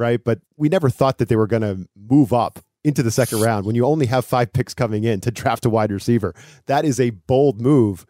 [0.00, 0.22] right?
[0.22, 3.66] But we never thought that they were going to move up into the second round
[3.66, 6.34] when you only have five picks coming in to draft a wide receiver.
[6.66, 8.06] That is a bold move.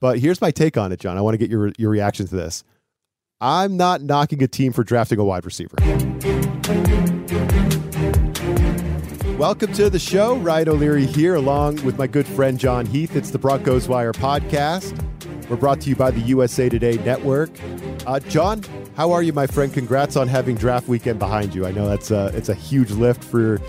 [0.00, 1.18] But here's my take on it, Jon.
[1.18, 2.64] I want to get your your reaction to this.
[3.40, 5.76] I'm not knocking a team for drafting a wide receiver.
[9.36, 10.36] Welcome to the show.
[10.38, 13.16] Ryan O'Leary here, along with my good friend Jon Heath.
[13.16, 15.15] It's the Broncos Wire podcast.
[15.48, 17.50] We're brought to you by the USA Today Network.
[18.04, 18.64] Uh, Jon,
[18.96, 19.72] how are you, my friend?
[19.72, 21.64] Congrats on having draft weekend behind you.
[21.64, 23.60] I know that's a, it's a huge lift for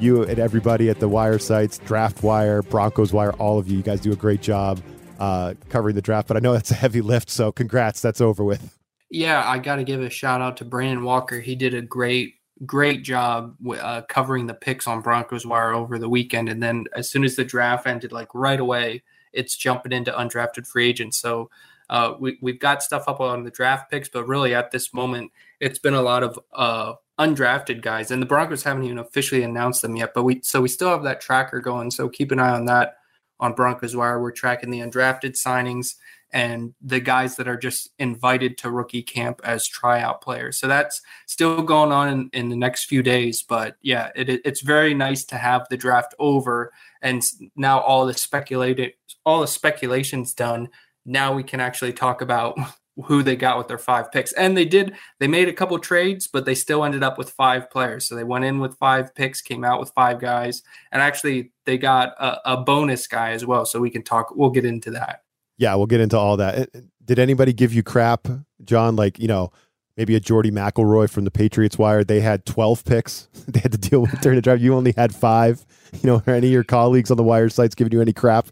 [0.00, 3.76] you and everybody at the Wire sites, Draft Wire, Broncos Wire, all of you.
[3.76, 4.80] You guys do a great job
[5.20, 7.30] uh, covering the draft, but I know that's a heavy lift.
[7.30, 8.00] So congrats.
[8.00, 8.76] That's over with.
[9.08, 11.38] Yeah, I got to give a shout out to Brandon Walker.
[11.38, 12.34] He did a great
[12.66, 16.48] great job uh, covering the picks on Broncos Wire over the weekend.
[16.48, 20.66] And then as soon as the draft ended, like right away, it's jumping into undrafted
[20.66, 21.18] free agents.
[21.18, 21.50] So
[21.88, 25.32] uh, we, we've got stuff up on the draft picks, but really at this moment,
[25.58, 29.82] it's been a lot of uh, undrafted guys, and the Broncos haven't even officially announced
[29.82, 30.14] them yet.
[30.14, 31.90] But we so we still have that tracker going.
[31.90, 32.96] So keep an eye on that
[33.40, 34.20] on Broncos Wire.
[34.20, 35.96] We're tracking the undrafted signings
[36.32, 40.58] and the guys that are just invited to rookie camp as tryout players.
[40.58, 43.42] So that's still going on in, in the next few days.
[43.42, 47.22] But yeah, it, it's very nice to have the draft over and
[47.56, 48.92] now all the speculated,
[49.24, 50.68] all the speculations done.
[51.04, 52.58] Now we can actually talk about
[53.04, 54.32] who they got with their five picks.
[54.32, 57.70] And they did, they made a couple trades, but they still ended up with five
[57.70, 58.04] players.
[58.04, 61.78] So they went in with five picks, came out with five guys, and actually they
[61.78, 63.64] got a, a bonus guy as well.
[63.64, 65.20] So we can talk, we'll get into that
[65.60, 66.70] yeah, we'll get into all that.
[67.04, 68.26] Did anybody give you crap,
[68.64, 68.96] Jon?
[68.96, 69.52] Like, you know,
[70.00, 72.02] maybe a Jordy McElroy from the Patriots Wire.
[72.02, 74.62] They had 12 picks they had to deal with during the draft.
[74.62, 75.66] You only had five.
[75.92, 78.46] You know, are any of your colleagues on the wire sites giving you any crap?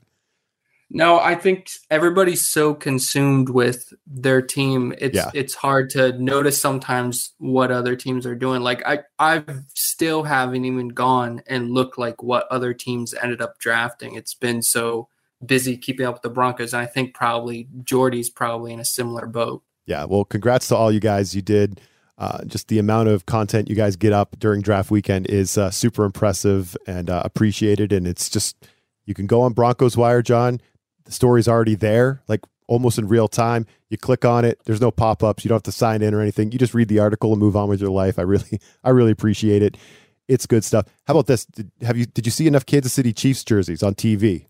[0.90, 4.94] No, I think everybody's so consumed with their team.
[4.98, 5.30] It's yeah.
[5.34, 8.62] it's hard to notice sometimes what other teams are doing.
[8.62, 13.58] Like I I still haven't even gone and looked like what other teams ended up
[13.58, 14.14] drafting.
[14.14, 15.08] It's been so
[15.44, 16.72] busy keeping up with the Broncos.
[16.72, 19.62] And I think probably Jordy's probably in a similar boat.
[19.88, 20.04] Yeah.
[20.04, 21.34] Well, congrats to all you guys.
[21.34, 21.80] You did.
[22.18, 25.70] Uh, just the amount of content you guys get up during draft weekend is uh,
[25.70, 27.90] super impressive and uh, appreciated.
[27.90, 28.68] And it's just,
[29.06, 30.60] you can go on Broncos Wire, Jon.
[31.04, 33.66] The story's already there, like almost in real time.
[33.88, 34.60] You click on it.
[34.64, 35.42] There's no pop ups.
[35.42, 36.52] You don't have to sign in or anything.
[36.52, 38.18] You just read the article and move on with your life.
[38.18, 39.78] I really, I really appreciate it.
[40.26, 40.84] It's good stuff.
[41.06, 41.46] How about this?
[41.46, 44.48] Did, have you, did you see enough Kansas City Chiefs jerseys on TV?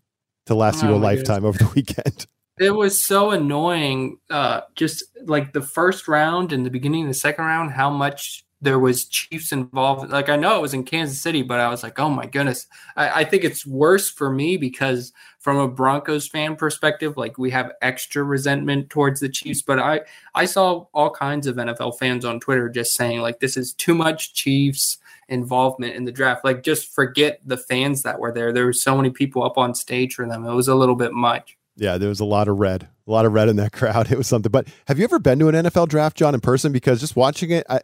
[0.49, 1.61] to last oh, you a lifetime goodness.
[1.61, 2.25] over the weekend.
[2.59, 4.19] It was so annoying.
[4.29, 8.45] Uh, just like the first round and the beginning of the second round, how much
[8.61, 10.11] there was Chiefs involved.
[10.11, 12.67] Like I know it was in Kansas City, but I was like, oh my goodness.
[12.97, 17.51] I, I, think it's worse for me because from a Broncos fan perspective, like we
[17.51, 19.61] have extra resentment towards the Chiefs.
[19.61, 20.01] But I
[20.35, 23.95] I saw all kinds of NFL fans on Twitter just saying like this is too
[23.95, 24.97] much Chiefs
[25.29, 26.43] involvement in the draft.
[26.43, 28.51] Like just forget the fans that were there.
[28.51, 30.45] There were so many people up on stage for them.
[30.45, 31.58] It was a little bit much.
[31.79, 34.11] Yeah, there was a lot of red, a lot of red in that crowd.
[34.11, 34.51] It was something.
[34.51, 36.71] But have you ever been to an NFL draft, Jon, in person?
[36.71, 37.79] Because just watching it, I,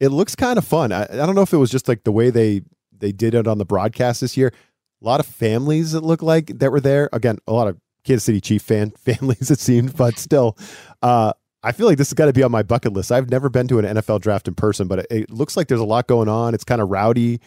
[0.00, 0.92] it looks kind of fun.
[0.92, 2.62] I, I don't know if it was just like the way they
[2.98, 4.52] they did it on the broadcast this year.
[5.00, 7.08] A lot of families that look like that were there.
[7.12, 10.56] Again, a lot of Kansas City Chief fan families, it seemed, but still,
[11.02, 11.32] uh,
[11.62, 13.10] I feel like this has got to be on my bucket list.
[13.10, 15.80] I've never been to an NFL draft in person, but it, it looks like there's
[15.80, 16.54] a lot going on.
[16.54, 17.40] It's kind of rowdy,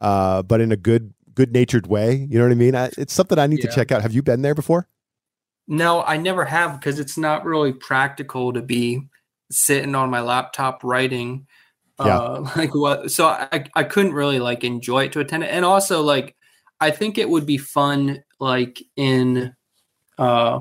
[0.00, 2.14] uh, but in a good, good natured way.
[2.14, 2.74] You know what I mean?
[2.74, 3.70] I, it's something I need yeah.
[3.70, 4.02] to check out.
[4.02, 4.88] Have you been there before?
[5.68, 9.00] No, I never have because it's not really practical to be
[9.50, 11.46] sitting on my laptop writing.
[11.98, 12.18] Yeah.
[12.18, 13.10] Uh, like what?
[13.10, 16.36] So I, I couldn't really like enjoy it to attend it, and also like
[16.80, 19.54] I think it would be fun like in
[20.18, 20.60] uh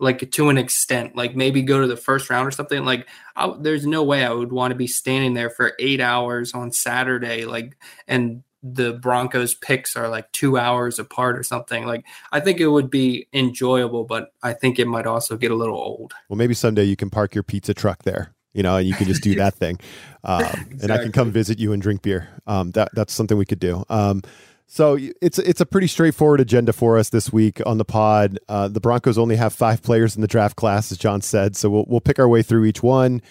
[0.00, 3.52] like to an extent like maybe go to the first round or something like I,
[3.58, 7.44] there's no way i would want to be standing there for eight hours on saturday
[7.44, 7.76] like
[8.06, 12.68] and the broncos picks are like two hours apart or something like i think it
[12.68, 16.54] would be enjoyable but i think it might also get a little old well maybe
[16.54, 19.36] someday you can park your pizza truck there you know, and you can just do
[19.36, 19.78] that thing,
[20.24, 20.78] um, exactly.
[20.82, 22.28] and I can come visit you and drink beer.
[22.46, 23.84] Um, that that's something we could do.
[23.88, 24.22] Um,
[24.66, 28.38] so it's it's a pretty straightforward agenda for us this week on the pod.
[28.48, 31.56] Uh, the Broncos only have five players in the draft class, as John said.
[31.56, 33.22] So we'll we'll pick our way through each one.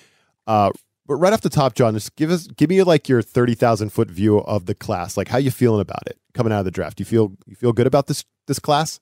[0.47, 0.71] Uh,
[1.07, 3.91] but right off the top, Jon, just give us give me like your thirty thousand
[3.91, 5.15] foot view of the class.
[5.15, 6.99] Like how you feeling about it coming out of the draft?
[6.99, 8.99] You feel you feel good about this this class?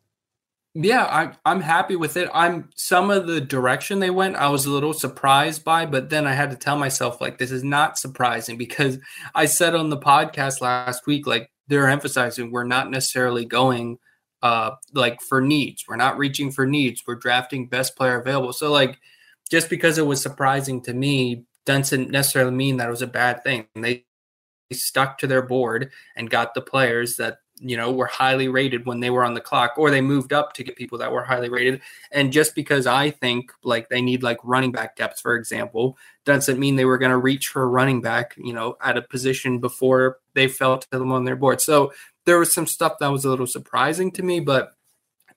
[0.78, 2.30] Yeah, I'm I'm happy with it.
[2.34, 6.28] I'm some of the direction they went, I was a little surprised by, but then
[6.28, 9.00] I had to tell myself like this is not surprising because
[9.34, 13.98] I said on the podcast last week like they're emphasizing we're not necessarily going
[14.44, 15.86] uh like for needs.
[15.88, 17.04] We're not reaching for needs.
[17.08, 18.54] We're drafting best player available.
[18.54, 19.00] So like
[19.50, 23.44] just because it was surprising to me doesn't necessarily mean that it was a bad
[23.44, 23.68] thing.
[23.76, 24.06] They
[24.72, 29.00] stuck to their board and got the players that you know were highly rated when
[29.00, 31.50] they were on the clock or they moved up to get people that were highly
[31.50, 31.82] rated.
[32.12, 36.60] And just because i think like they need like running back depth for example doesn't
[36.60, 39.60] mean they were going to reach for a running back you know at a position
[39.60, 41.62] before they fell to them on their board.
[41.62, 41.94] So
[42.26, 44.74] there was some stuff that was a little surprising to me but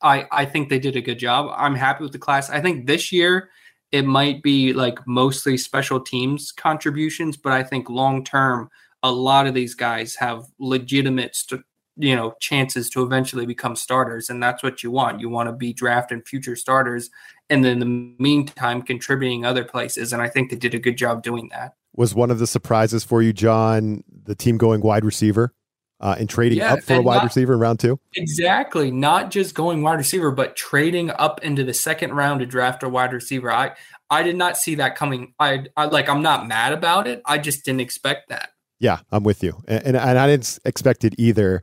[0.02, 1.52] i i think they did a good job.
[1.56, 2.50] I'm happy with the class.
[2.50, 3.50] I think this year
[3.90, 8.68] it might be like mostly special teams contributions but i think long term
[9.02, 11.62] a lot of these guys have legitimate st-
[11.98, 15.20] you know chances to eventually become starters and that's what you want.
[15.20, 17.10] You want to be drafting future starters
[17.50, 20.96] and then in the meantime contributing other places and i think they did a good
[20.96, 21.74] job doing that.
[21.96, 25.52] Was one of the surprises for you jon the team going wide receiver
[26.00, 29.30] uh, and trading yeah, up for a wide not, receiver in round two exactly not
[29.30, 33.12] just going wide receiver but trading up into the second round to draft a wide
[33.12, 33.72] receiver i
[34.10, 37.38] i did not see that coming i, I like i'm not mad about it i
[37.38, 38.50] just didn't expect that
[38.80, 39.60] yeah, I'm with you.
[39.66, 41.62] And, and, and I didn't expect it either.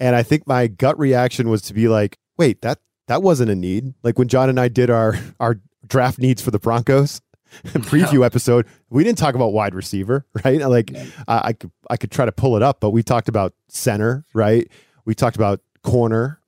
[0.00, 3.54] And I think my gut reaction was to be like, wait, that that wasn't a
[3.54, 3.94] need.
[4.02, 7.20] Like when Jon and I did our our draft needs for the Broncos
[7.64, 10.60] preview episode, we didn't talk about wide receiver, right?
[10.60, 10.94] Like.
[11.28, 14.24] I, I could I could try to pull it up, but we talked about center,
[14.34, 14.70] right?
[15.04, 16.40] We talked about corner.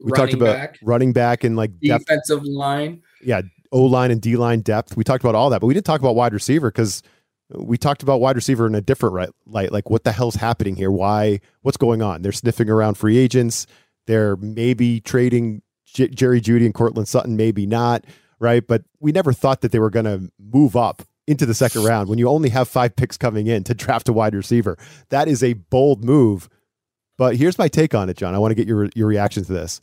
[0.00, 2.48] We running talked about back, running back and like defensive depth.
[2.48, 3.02] line.
[3.22, 3.42] Yeah,
[3.72, 4.96] O line and D line depth.
[4.96, 7.02] We talked about all that, but we didn't talk about wide receiver because
[7.50, 9.72] we talked about wide receiver in a different right, light.
[9.72, 10.90] Like, what the hell's happening here?
[10.90, 11.40] Why?
[11.62, 12.22] What's going on?
[12.22, 13.66] They're sniffing around free agents.
[14.06, 18.04] They're maybe trading J- Jerry Jeudy and Courtland Sutton, maybe not,
[18.40, 18.66] right?
[18.66, 22.08] But we never thought that they were going to move up into the second round
[22.08, 24.76] when you only have five picks coming in to draft a wide receiver.
[25.10, 26.48] That is a bold move.
[27.16, 28.34] But here's my take on it, Jon.
[28.34, 29.80] I want to get your your reaction to this.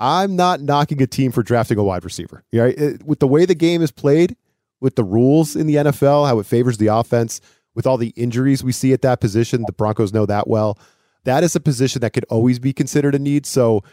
[0.00, 2.44] I'm not knocking a team for drafting a wide receiver.
[2.50, 4.36] It, with the way the game is played,
[4.80, 7.40] with the rules in the NFL, how it favors the offense,
[7.74, 9.64] with all the injuries we see at that position.
[9.66, 10.78] The Broncos know that well.
[11.24, 13.46] That is a position that could always be considered a need.
[13.46, 13.84] So,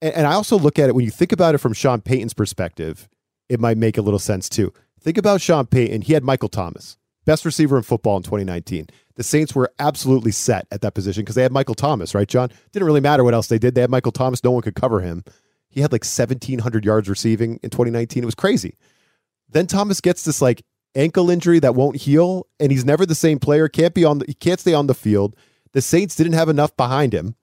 [0.00, 3.08] and I also look at it when you think about it from Sean Payton's perspective,
[3.48, 4.72] it might make a little sense too.
[5.00, 6.02] Think about Sean Payton.
[6.02, 8.88] He had Michael Thomas, best receiver in football in 2019.
[9.14, 12.50] The Saints were absolutely set at that position because they had Michael Thomas, right, Jon?
[12.72, 13.74] Didn't really matter what else they did.
[13.74, 14.44] They had Michael Thomas.
[14.44, 15.24] No one could cover him.
[15.68, 18.22] He had like 1,700 yards receiving in 2019.
[18.22, 18.76] It was crazy.
[19.48, 20.62] Then Thomas gets this like
[20.94, 23.68] ankle injury that won't heal, and he's never the same player.
[23.68, 24.18] Can't be on.
[24.18, 25.36] The, he can't stay on the field.
[25.72, 27.36] The Saints didn't have enough behind him,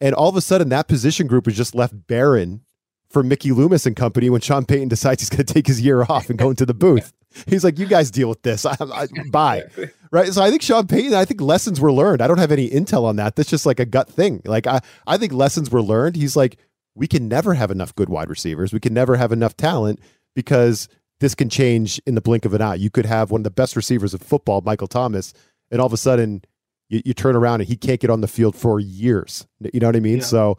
[0.00, 2.62] and all of a sudden that position group was just left barren
[3.10, 6.02] for Mickey Loomis and company when Sean Payton decides he's going to take his year
[6.02, 7.12] off and go into the booth.
[7.46, 8.64] He's like, "You guys deal with this.
[8.64, 9.64] I, I, bye."
[10.12, 10.32] Right.
[10.32, 11.14] So I think Sean Payton.
[11.14, 12.22] I think lessons were learned.
[12.22, 13.34] I don't have any intel on that.
[13.34, 14.40] That's just like a gut thing.
[14.44, 16.14] Like I, I think lessons were learned.
[16.14, 16.58] He's like,
[16.94, 18.72] we can never have enough good wide receivers.
[18.72, 20.00] We can never have enough talent
[20.34, 20.88] because
[21.18, 22.76] this can change in the blink of an eye.
[22.76, 25.34] You could have one of the best receivers of football, Michael Thomas,
[25.72, 26.42] and all of a sudden
[26.88, 29.46] you, you turn around and he can't get on the field for years.
[29.60, 30.18] You know what I mean?
[30.18, 30.24] Yeah.
[30.24, 30.58] So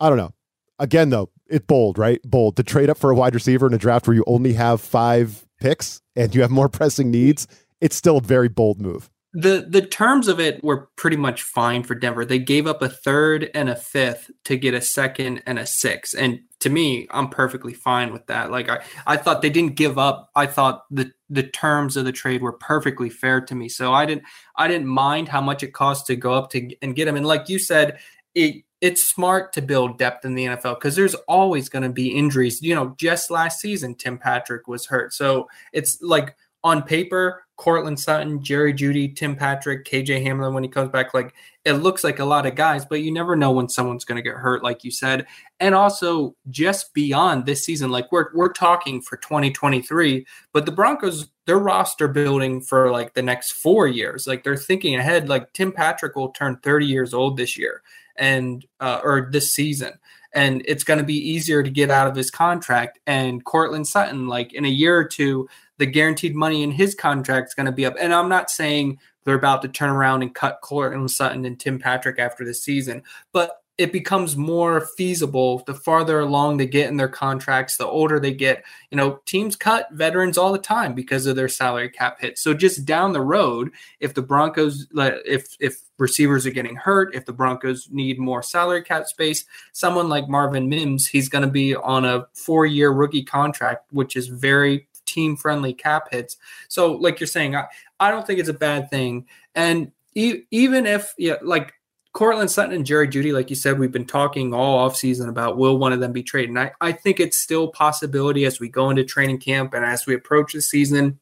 [0.00, 0.32] I don't know.
[0.78, 2.20] Again, though, it's bold, right?
[2.22, 4.80] Bold to trade up for a wide receiver in a draft where you only have
[4.80, 7.46] five picks and you have more pressing needs.
[7.80, 11.82] It's still a very bold move the the terms of it were pretty much fine
[11.82, 12.24] for Denver.
[12.24, 16.14] They gave up a third and a fifth to get a second and a sixth.
[16.18, 18.50] And to me, I'm perfectly fine with that.
[18.50, 20.30] Like I, I thought they didn't give up.
[20.34, 23.68] I thought the the terms of the trade were perfectly fair to me.
[23.68, 24.24] So I didn't
[24.56, 27.16] I didn't mind how much it cost to go up to and get them.
[27.16, 27.98] And like you said,
[28.34, 32.08] it it's smart to build depth in the NFL because there's always going to be
[32.08, 32.62] injuries.
[32.62, 35.12] You know, just last season Tim Patrick was hurt.
[35.12, 40.68] So it's like on paper, Courtland Sutton, Jerry Jeudy, Tim Patrick, KJ Hamler, when he
[40.68, 43.68] comes back, like it looks like a lot of guys, but you never know when
[43.68, 45.26] someone's going to get hurt, like you said.
[45.58, 51.28] And also just beyond this season, like we're we're talking for 2023, but the Broncos,
[51.46, 55.28] their roster building for like the next four years, like they're thinking ahead.
[55.28, 57.82] Like Tim Patrick will turn 30 years old this year,
[58.18, 59.92] and uh, or this season
[60.32, 62.98] and it's going to be easier to get out of his contract.
[63.06, 65.48] And Courtland Sutton, like in a year or two,
[65.78, 67.94] the guaranteed money in his contract is going to be up.
[67.98, 71.78] And I'm not saying they're about to turn around and cut Courtland Sutton and Tim
[71.78, 76.96] Patrick after the season, but it becomes more feasible the farther along they get in
[76.96, 78.64] their contracts, the older they get.
[78.90, 82.38] You know, teams cut veterans all the time because of their salary cap hit.
[82.38, 83.70] So just down the road,
[84.00, 88.82] if the Broncos, if if receivers are getting hurt, if the Broncos need more salary
[88.82, 93.86] cap space, someone like Marvin Mims, he's going to be on a four-year rookie contract,
[93.92, 96.36] which is very team friendly cap hits.
[96.68, 97.66] So, like you're saying, I,
[98.00, 99.26] I don't think it's a bad thing.
[99.54, 101.74] And even if, yeah, like
[102.12, 105.78] Courtland Sutton and Jerry Jeudy, like you said, we've been talking all offseason about will
[105.78, 106.50] one of them be traded.
[106.50, 110.06] And I, I think it's still possibility as we go into training camp and as
[110.06, 111.20] we approach the season.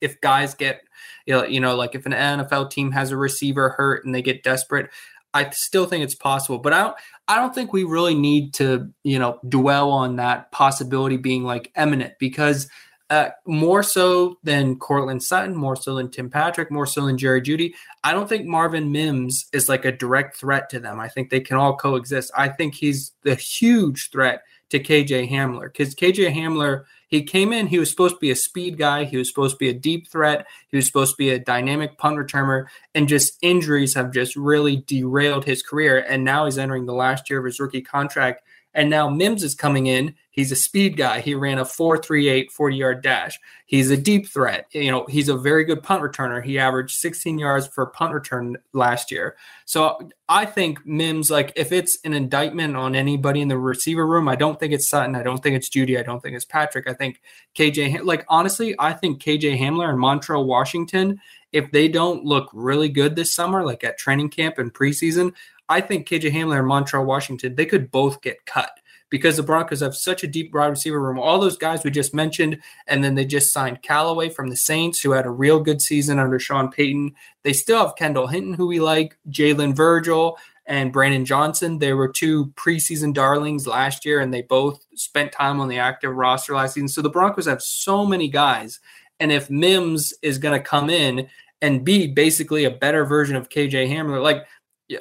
[0.00, 0.82] if guys get,
[1.26, 4.22] you know, you know, like if an NFL team has a receiver hurt and they
[4.22, 4.90] get desperate,
[5.32, 6.58] I still think it's possible.
[6.58, 6.96] But I don't,
[7.28, 11.72] I don't think we really need to, you know, dwell on that possibility being like
[11.74, 12.68] eminent because
[13.10, 17.42] uh, more so than Courtland Sutton, more so than Tim Patrick, more so than Jerry
[17.42, 17.74] Jeudy.
[18.02, 20.98] I don't think Marvin Mims is like a direct threat to them.
[20.98, 22.30] I think they can all coexist.
[22.36, 27.66] I think he's the huge threat to KJ Hamler because KJ Hamler, he came in,
[27.66, 30.08] he was supposed to be a speed guy, he was supposed to be a deep
[30.08, 34.34] threat, he was supposed to be a dynamic punt returner, and just injuries have just
[34.34, 35.98] really derailed his career.
[36.08, 38.42] And now he's entering the last year of his rookie contract.
[38.74, 41.20] And now Mims is coming in He's a speed guy.
[41.20, 43.38] He ran a 4.38 40 yard dash.
[43.66, 44.66] He's a deep threat.
[44.72, 46.42] You know, he's a very good punt returner.
[46.44, 49.36] He averaged 16 yards for punt return last year.
[49.64, 54.28] So I think Mims, like, if it's an indictment on anybody in the receiver room,
[54.28, 55.14] I don't think it's Sutton.
[55.14, 56.00] I don't think it's Jeudy.
[56.00, 56.88] I don't think it's Patrick.
[56.88, 57.20] I think
[57.54, 61.20] KJ, like, honestly, I think KJ Hamler and Montrell Washington,
[61.52, 65.32] if they don't look really good this summer, like at training camp and preseason,
[65.68, 68.70] I think KJ Hamler and Montrell Washington, they could both get cut
[69.10, 71.18] because the Broncos have such a deep wide receiver room.
[71.18, 75.00] All those guys we just mentioned, and then they just signed Callaway from the Saints,
[75.00, 77.14] who had a real good season under Sean Payton.
[77.42, 81.78] They still have Kendall Hinton, who we like, Jalen Virgil, and Brandon Johnson.
[81.78, 86.14] They were two preseason darlings last year, and they both spent time on the active
[86.14, 86.88] roster last season.
[86.88, 88.80] So the Broncos have so many guys.
[89.20, 91.28] And if Mims is going to come in
[91.62, 94.44] and be basically a better version of KJ Hamler, like,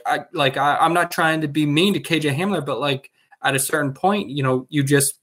[0.05, 3.11] I like I, I'm not trying to be mean to KJ Hamler, but like
[3.43, 5.19] at a certain point, you know, you just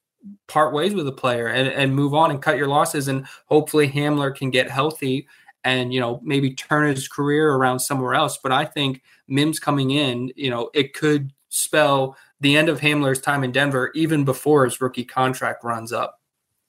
[0.46, 3.08] part ways with a player and, and move on and cut your losses.
[3.08, 5.26] And hopefully Hamler can get healthy
[5.64, 8.38] and, you know, maybe turn his career around somewhere else.
[8.42, 13.20] But I think Mims coming in, you know, it could spell the end of Hamler's
[13.20, 16.19] time in Denver even before his rookie contract runs up.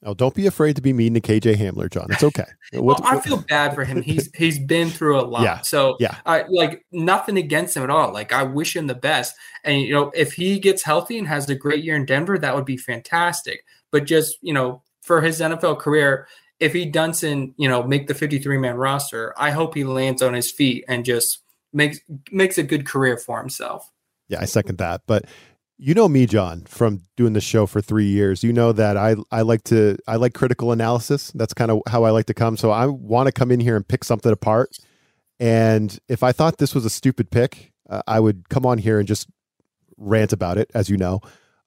[0.04, 2.08] Oh, don't be afraid to be mean to KJ Hamler, Jon.
[2.10, 2.44] It's okay.
[2.72, 4.02] well, I feel bad for him.
[4.02, 5.42] He's he's been through a lot.
[5.42, 5.60] Yeah.
[5.60, 8.12] So yeah, I like nothing against him at all.
[8.12, 9.36] Like I wish him the best.
[9.62, 12.54] And you know, if he gets healthy and has a great year in Denver, that
[12.54, 13.64] would be fantastic.
[13.92, 16.26] But just you know, for his NFL career,
[16.58, 20.34] if he doesn't, you know, make the 53 man roster, I hope he lands on
[20.34, 21.42] his feet and just
[21.72, 23.88] makes makes a good career for himself.
[24.28, 25.02] Yeah, I second that.
[25.06, 25.26] But
[25.84, 28.44] you know me, Jon, from doing the show for three years.
[28.44, 31.32] You know that I I like to I like critical analysis.
[31.34, 32.56] That's kind of how I like to come.
[32.56, 34.76] So I want to come in here and pick something apart.
[35.40, 39.00] And if I thought this was a stupid pick, uh, I would come on here
[39.00, 39.28] and just
[39.96, 41.20] rant about it, as you know.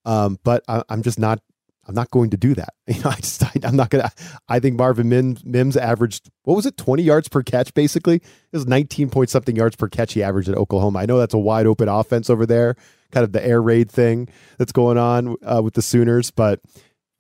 [0.06, 1.42] Um, but I, am just not.
[1.88, 2.74] I'm not going to do that.
[2.88, 4.12] You know, I just I, am not gonna.
[4.48, 7.74] I think Marvin Mims, Mims averaged what was it, 20 yards per catch?
[7.74, 11.00] Basically, it was 19 point something yards per catch he averaged at Oklahoma.
[11.00, 12.78] I know that's a wide open offense over there
[13.16, 16.32] kind of the air raid thing that's going on uh, with the Sooners.
[16.32, 16.60] But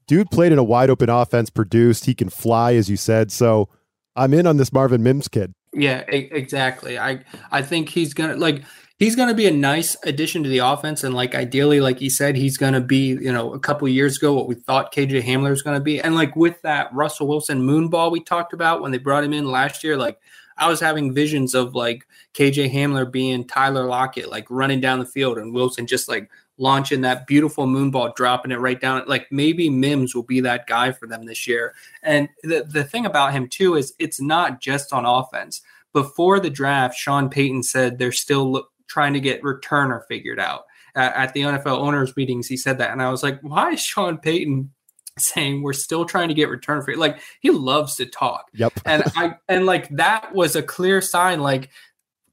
[0.07, 2.05] dude played in a wide open offense, produced.
[2.05, 3.31] He can fly, as you said.
[3.31, 3.69] So
[4.17, 5.53] I'm in on this Marvin Mims kid.
[5.73, 6.99] Yeah, exactly.
[6.99, 8.63] I I think he's gonna like
[8.97, 11.03] he's going to be a nice addition to the offense.
[11.03, 14.17] And like ideally, like he said, he's going to be, you know, a couple years
[14.17, 15.99] ago, what we thought KJ Hamler was going to be.
[15.99, 19.51] And like with that Russell Wilson moonball we talked about when they brought him in
[19.51, 20.19] last year, like
[20.57, 25.05] I was having visions of like KJ Hamler being Tyler Lockett, like running down the
[25.05, 29.03] field, and Wilson just like launching that beautiful moonball, dropping it right down.
[29.07, 31.73] Like maybe Mims will be that guy for them this year.
[32.03, 35.61] And the, the thing about him too is it's not just on offense.
[35.93, 40.65] Before the draft, Sean Payton said they're still lo- trying to get returner figured out.
[40.95, 44.17] at the NFL owners meetings, he said that, and I was like, "Why is Sean
[44.17, 44.71] Payton
[45.19, 46.95] saying we're still trying to get return for.
[46.95, 48.49] Like he loves to talk.
[48.53, 48.73] Yep.
[48.85, 51.41] and I and like that was a clear sign.
[51.41, 51.69] Like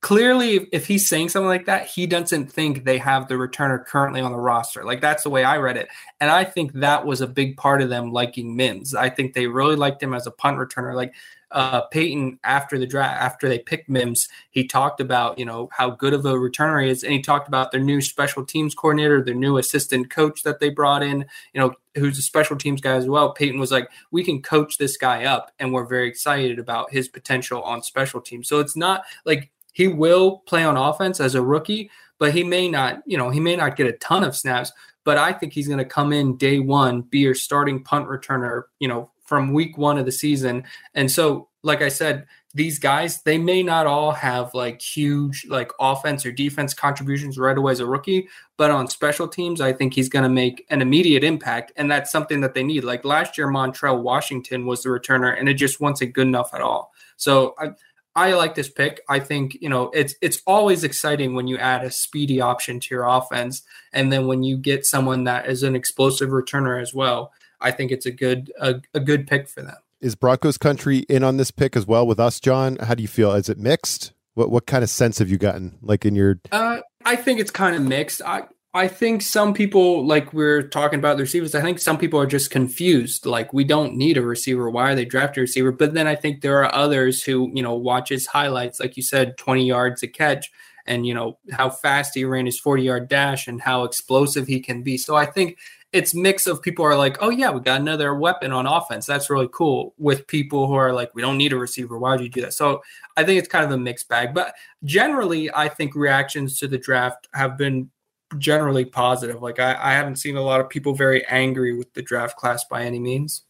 [0.00, 4.20] clearly, if he's saying something like that, he doesn't think they have the returner currently
[4.20, 4.84] on the roster.
[4.84, 5.88] Like that's the way I read it.
[6.20, 8.94] And I think that was a big part of them liking Mims.
[8.94, 10.94] I think they really liked him as a punt returner.
[10.94, 11.14] Like
[11.52, 15.90] uh, Payton after the draft, after they picked Mims, he talked about you know how
[15.90, 19.22] good of a returner he is, and he talked about their new special teams coordinator,
[19.22, 22.94] their new assistant coach that they brought in, you know, who's a special teams guy
[22.94, 23.32] as well.
[23.32, 27.08] Payton was like, we can coach this guy up, and we're very excited about his
[27.08, 28.48] potential on special teams.
[28.48, 32.68] So it's not like he will play on offense as a rookie, but he may
[32.68, 34.72] not, you know, he may not get a ton of snaps.
[35.04, 38.64] But I think he's going to come in day one, be your starting punt returner,
[38.78, 40.62] you know, from week one of the season.
[40.94, 45.72] And so, like I said, these guys, they may not all have like huge like
[45.80, 49.94] offense or defense contributions right away as a rookie, but on special teams, I think
[49.94, 51.72] he's going to make an immediate impact.
[51.76, 52.84] And that's something that they need.
[52.84, 56.60] Like last year, Montrell Washington was the returner, and it just wasn't good enough at
[56.60, 56.92] all.
[57.16, 57.70] So I,
[58.14, 59.00] I like this pick.
[59.08, 62.94] I think you know it's it's always exciting when you add a speedy option to
[62.94, 63.62] your offense,
[63.94, 67.32] and then when you get someone that is an explosive returner as well.
[67.62, 69.76] I think it's a good a, a good pick for them.
[70.00, 72.76] is Broncos country in on this pick as well with us, Jon?
[72.76, 73.32] How do you feel?
[73.32, 74.12] Is it mixed?
[74.34, 75.78] What what kind of sense have you gotten?
[75.82, 78.22] Like in your uh, I think it's kind of mixed.
[78.22, 82.18] I I think some people, like we're talking about the receivers, I think some people
[82.18, 83.26] are just confused.
[83.26, 84.70] Like, we don't need a receiver.
[84.70, 85.72] Why are they drafting a receiver?
[85.72, 89.02] But then I think there are others who, you know, watch his highlights, like you
[89.02, 90.50] said, 20 yards a catch,
[90.86, 94.60] and, you know, how fast he ran his 40 yard dash and how explosive he
[94.60, 94.96] can be.
[94.96, 95.58] So I think
[95.92, 99.04] it's mix of people are like, oh, yeah, we got another weapon on offense.
[99.04, 99.94] That's really cool.
[99.98, 101.98] With people who are like, we don't need a receiver.
[101.98, 102.54] Why would you do that?
[102.54, 102.82] So
[103.16, 104.32] I think it's kind of a mixed bag.
[104.32, 107.90] But generally, I think reactions to the draft have been
[108.38, 109.42] generally positive.
[109.42, 112.64] Like I, I haven't seen a lot of people very angry with the draft class
[112.64, 113.42] by any means.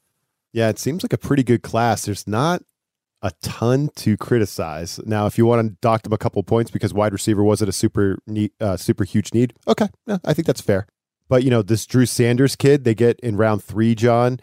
[0.53, 2.05] Yeah, it seems like a pretty good class.
[2.05, 2.63] There's not
[3.23, 4.99] a ton to criticize.
[5.05, 7.73] Now, if you want to dock them a couple points because wide receiver wasn't a
[7.73, 10.87] super neat, uh, super huge need, okay, yeah, I think that's fair.
[11.29, 14.41] But you know, this Drew Sanders kid they get in round three, Jon,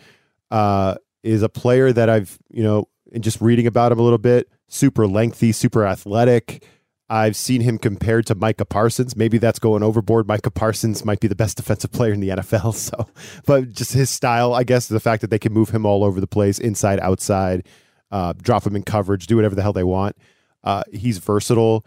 [0.49, 4.17] uh, is a player that I've you know, in just reading about him a little
[4.17, 6.65] bit, super lengthy, super athletic.
[7.11, 9.15] I've seen him compared to Micah Parsons.
[9.15, 10.27] Maybe that's going overboard.
[10.27, 12.75] Micah Parsons might be the best defensive player in the NFL.
[12.79, 13.07] So,
[13.45, 16.21] but just his style, I guess, the fact that they can move him all over
[16.21, 17.67] the place, inside, outside,
[18.11, 20.15] uh, drop him in coverage, do whatever the hell they want.
[20.63, 21.85] Uh, he's versatile.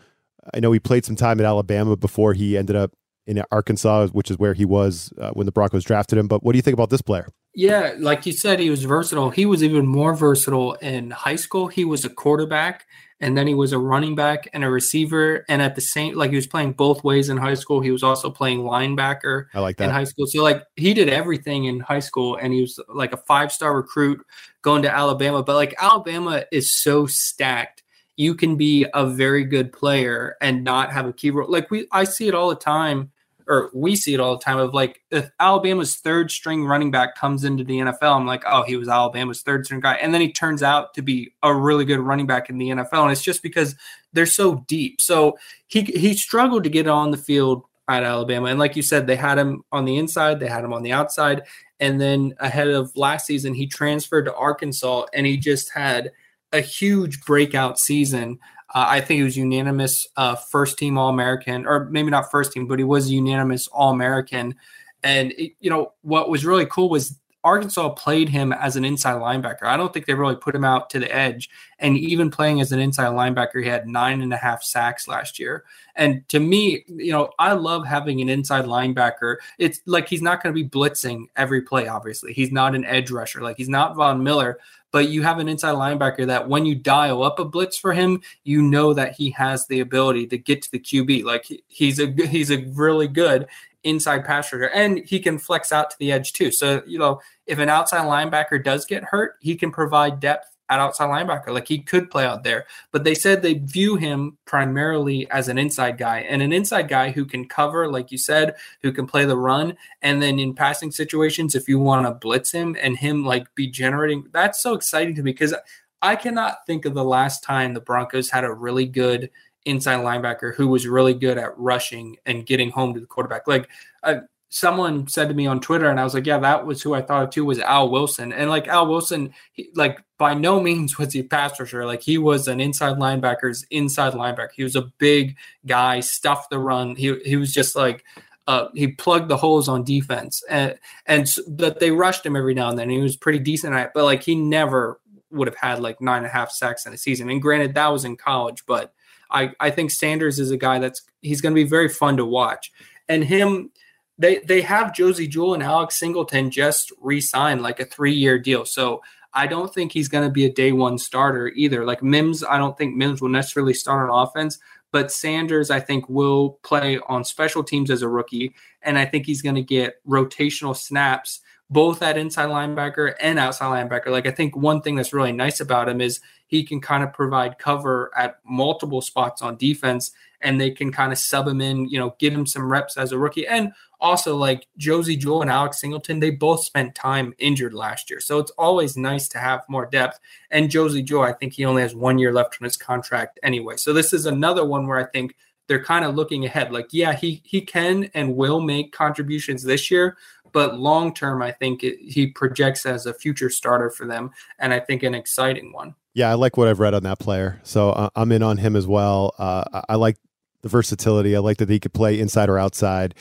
[0.55, 2.93] I know he played some time at Alabama before he ended up
[3.27, 6.27] in Arkansas, which is where he was uh, when the Broncos drafted him.
[6.27, 7.29] But what do you think about this player?
[7.55, 9.31] Yeah, like you said, he was versatile.
[9.31, 11.69] He was even more versatile in high school.
[11.69, 12.87] He was a quarterback
[13.23, 15.45] and then he was a running back and a receiver.
[15.49, 17.81] And at the same, like he was playing both ways in high school.
[17.81, 19.47] He was also playing linebacker.
[19.55, 20.27] I like that in high school.
[20.27, 23.77] So like he did everything in high school, and he was like a five star
[23.77, 24.27] recruit
[24.61, 25.43] going to Alabama.
[25.45, 27.85] But like Alabama is so stacked.
[28.17, 31.51] You can be a very good player and not have a key role.
[31.51, 33.12] Like we, I see it all the time
[33.49, 37.17] or we see it all the time of like if Alabama's third string running back
[37.17, 39.95] comes into the NFL, I'm like, oh, he was Alabama's third string guy.
[39.95, 43.03] And then he turns out to be a really good running back in the NFL.
[43.03, 43.75] And it's just because
[44.13, 45.01] they're so deep.
[45.01, 48.47] So he he struggled to get on the field at Alabama.
[48.47, 50.93] And like you said, they had him on the inside, they had him on the
[50.93, 51.43] outside.
[51.81, 56.13] And then ahead of last season, he transferred to Arkansas and he just had
[56.53, 58.39] a huge breakout season.
[58.75, 62.53] Uh, I think he was unanimous uh, first team All American, or maybe not first
[62.53, 64.55] team, but he was unanimous All American.
[65.03, 69.21] And it, you know what was really cool was Arkansas played him as an inside
[69.21, 69.65] linebacker.
[69.65, 71.51] I don't think they really put him out to the edge.
[71.79, 75.39] And even playing as an inside linebacker, he had nine and a half sacks last
[75.39, 75.65] year.
[75.97, 79.37] And to me, you know, I love having an inside linebacker.
[79.59, 82.33] It's like he's not going to be blitzing every play, obviously.
[82.33, 83.41] He's not an edge rusher.
[83.41, 84.59] Like he's not Von Miller,
[84.93, 88.21] but you have an inside linebacker that when you dial up a blitz for him,
[88.45, 91.25] you know that he has the ability to get to the QB.
[91.25, 93.49] Like he's a he's a really good
[93.85, 96.51] inside pass rusher, and he can flex out to the edge too.
[96.51, 100.81] So you know if an outside linebacker does get hurt, he can provide depth at
[100.81, 101.53] outside linebacker.
[101.53, 105.59] Like he could play out there, but they said they view him primarily as an
[105.59, 109.25] inside guy and an inside guy who can cover, like you said, who can play
[109.25, 109.77] the run.
[110.01, 113.67] And then in passing situations, if you want to blitz him and him like be
[113.67, 115.55] generating, that's so exciting to me because
[116.01, 119.31] I cannot think of the last time the Broncos had a really good
[119.65, 123.47] inside linebacker who was really good at rushing and getting home to the quarterback.
[123.47, 123.69] Like,
[124.03, 124.21] uh,
[124.53, 127.01] someone said to me on Twitter, and I was like, yeah, that was who I
[127.01, 128.33] thought of too was Al Wilson.
[128.33, 131.87] And like Al Wilson, he, like by no means was he a pass rusher.
[131.87, 134.51] Like he was an inside linebacker's inside linebacker.
[134.55, 136.97] He was a big guy, stuffed the run.
[136.97, 138.05] He he was just like
[138.47, 142.69] uh, he plugged the holes on defense, and and but they rushed him every now
[142.69, 142.91] and then.
[142.91, 146.19] he was pretty decent at it, but like he never would have had like nine
[146.19, 147.31] and a half sacks in a season.
[147.31, 148.93] And granted, that was in college, but
[149.33, 152.25] I I think Sanders is a guy that's he's going to be very fun to
[152.25, 152.73] watch,
[153.09, 153.71] and him
[154.19, 158.65] they they have Josey Jewell and Alex Singleton just re-signed like a three-year deal.
[158.65, 159.03] So
[159.35, 161.85] I don't think he's going to be a day one starter either.
[161.85, 164.59] Like Mims, I don't think Mims will necessarily start on offense,
[164.91, 168.55] but Sanders, I think, will play on special teams as a rookie.
[168.83, 171.41] And I think he's going to get rotational snaps
[171.71, 174.09] both at inside linebacker and outside linebacker.
[174.09, 176.21] Like I think one thing that's really nice about him is
[176.53, 180.11] he can kind of provide cover at multiple spots on defense
[180.43, 183.11] and they can kind of sub him in, you know, give him some reps as
[183.11, 183.47] a rookie.
[183.47, 188.21] And also like Josey Jewell and Alex Singleton, they both spent time injured last year.
[188.21, 190.21] So it's always nice to have more depth.
[190.51, 193.79] And Josey Jewell, I think he only has one year left on his contract anyway.
[193.79, 195.35] So this is another one where I think
[195.69, 196.71] they're kind of looking ahead.
[196.71, 200.19] Like, yeah, he he can and will make contributions this year,
[200.53, 204.73] but long term, I think it, he projects as a future starter for them, and
[204.73, 205.95] I think an exciting one.
[206.15, 208.77] Yeah, I like what I've read on that player, so uh, I'm in on him
[208.77, 209.35] as well.
[209.39, 210.17] Uh, I, I like
[210.63, 211.35] the versatility.
[211.35, 213.15] I like that he could play inside or outside.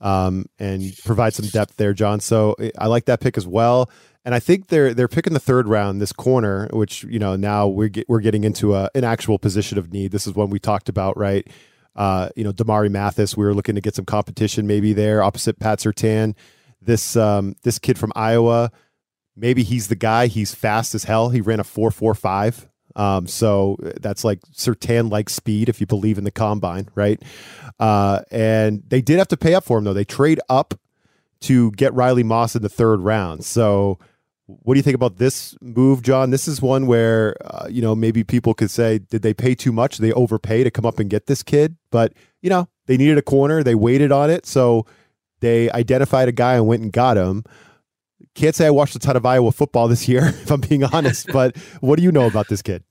[0.00, 2.20] um, and provide some depth there, Jon.
[2.20, 3.90] So I like that pick as well.
[4.24, 7.66] And I think they're they're picking the third round this corner, which you know now
[7.66, 10.12] we're get, we're getting into a, an actual position of need.
[10.12, 11.46] This is one we talked about, right?
[11.96, 13.36] Uh, you know, Damari Mathis.
[13.36, 16.34] We were looking to get some competition maybe there opposite Pat Surtain.
[16.80, 18.70] This um, this kid from Iowa,
[19.36, 20.26] maybe he's the guy.
[20.26, 21.30] He's fast as hell.
[21.30, 22.68] He ran a four four five.
[22.96, 27.22] Um, so that's like Surtain like speed if you believe in the combine, right?
[27.78, 29.94] Uh, and they did have to pay up for him though.
[29.94, 30.74] They trade up
[31.40, 33.44] to get Riley Moss in the third round.
[33.44, 33.98] So
[34.46, 36.30] what do you think about this move, Jon?
[36.30, 39.72] This is one where uh, you know maybe people could say, did they pay too
[39.72, 39.96] much?
[39.96, 43.18] Did they overpay to come up and get this kid, but you know they needed
[43.18, 43.62] a corner.
[43.62, 44.86] They waited on it, so
[45.40, 47.44] they identified a guy and went and got him.
[48.34, 51.28] Can't say I watched a ton of Iowa football this year, if I'm being honest.
[51.32, 52.84] but what do you know about this kid?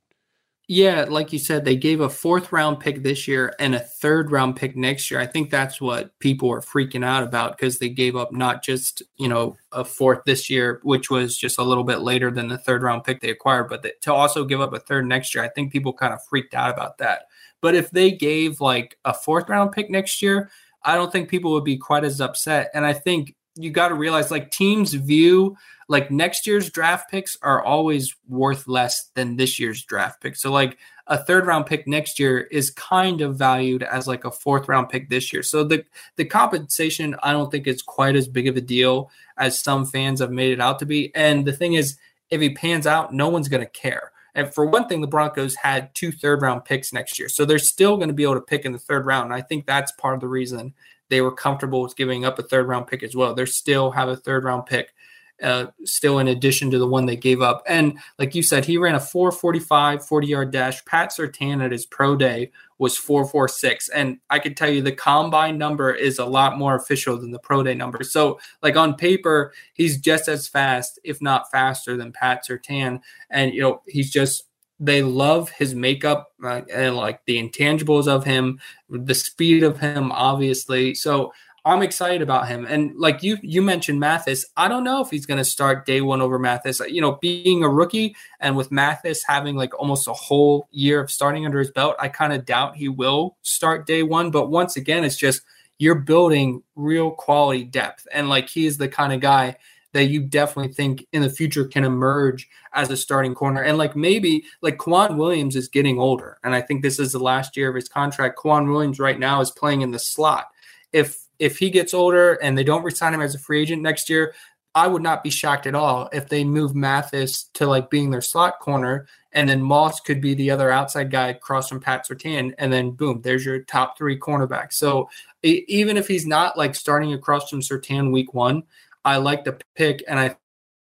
[0.69, 4.33] Yeah, like you said, they gave a fourth round pick this year and a third
[4.33, 5.17] round pick next year.
[5.17, 9.01] I think that's what people are freaking out about because they gave up not just,
[9.15, 12.57] you know, a fourth this year, which was just a little bit later than the
[12.57, 15.41] third round pick they acquired, but to also give up a third next year.
[15.41, 17.27] I think people kind of freaked out about that.
[17.61, 20.51] But if they gave like a fourth round pick next year,
[20.83, 22.69] I don't think people would be quite as upset.
[22.73, 25.57] And I think you got to realize like teams view
[25.89, 30.35] like next year's draft picks are always worth less than this year's draft pick.
[30.35, 34.31] So like a third round pick next year is kind of valued as like a
[34.31, 35.43] fourth round pick this year.
[35.43, 35.85] So the
[36.17, 40.19] the compensation I don't think is quite as big of a deal as some fans
[40.19, 41.13] have made it out to be.
[41.15, 41.97] And the thing is
[42.29, 44.11] if he pans out, no one's going to care.
[44.37, 47.27] And for one thing, the Broncos had two third round picks next year.
[47.27, 49.25] So they're still going to be able to pick in the third round.
[49.25, 50.75] And I think that's part of the reason
[51.09, 53.33] they were comfortable with giving up a third round pick as well.
[53.33, 54.93] They still have a third round pick
[55.41, 57.63] uh, still in addition to the one they gave up.
[57.67, 60.83] And like you said, he ran a 445 40 yard dash.
[60.85, 63.89] Pat Surtain at his pro day was 446.
[63.89, 67.39] And I can tell you the combine number is a lot more official than the
[67.39, 68.03] pro day number.
[68.03, 73.01] So, like on paper, he's just as fast, if not faster, than Pat Surtain.
[73.29, 74.43] And, you know, he's just
[74.79, 80.11] they love his makeup uh, and like the intangibles of him, the speed of him,
[80.11, 80.93] obviously.
[80.93, 81.33] So
[81.67, 82.65] I'm excited about him.
[82.65, 85.99] And like you you mentioned Mathis, I don't know if he's going to start day
[85.99, 86.79] 1 over Mathis.
[86.79, 91.11] You know, being a rookie and with Mathis having like almost a whole year of
[91.11, 94.77] starting under his belt, I kind of doubt he will start day 1, but once
[94.77, 95.41] again it's just
[95.77, 99.57] you're building real quality depth and like he is the kind of guy
[99.93, 103.61] that you definitely think in the future can emerge as a starting corner.
[103.61, 106.37] And like maybe like K'Waun Williams is getting older.
[106.43, 108.37] And I think this is the last year of his contract.
[108.37, 110.47] K'Waun Williams right now is playing in the slot.
[110.93, 114.09] If if he gets older and they don't resign him as a free agent next
[114.09, 114.33] year,
[114.77, 118.21] I would not be shocked at all if they move Mathis to like being their
[118.21, 122.53] slot corner, and then Moss could be the other outside guy across from Pat Surtain,
[122.59, 124.73] and then boom, there's your top three cornerbacks.
[124.73, 125.09] So
[125.41, 128.63] even if he's not like starting across from Surtain week one,
[129.03, 130.35] I like the pick, and I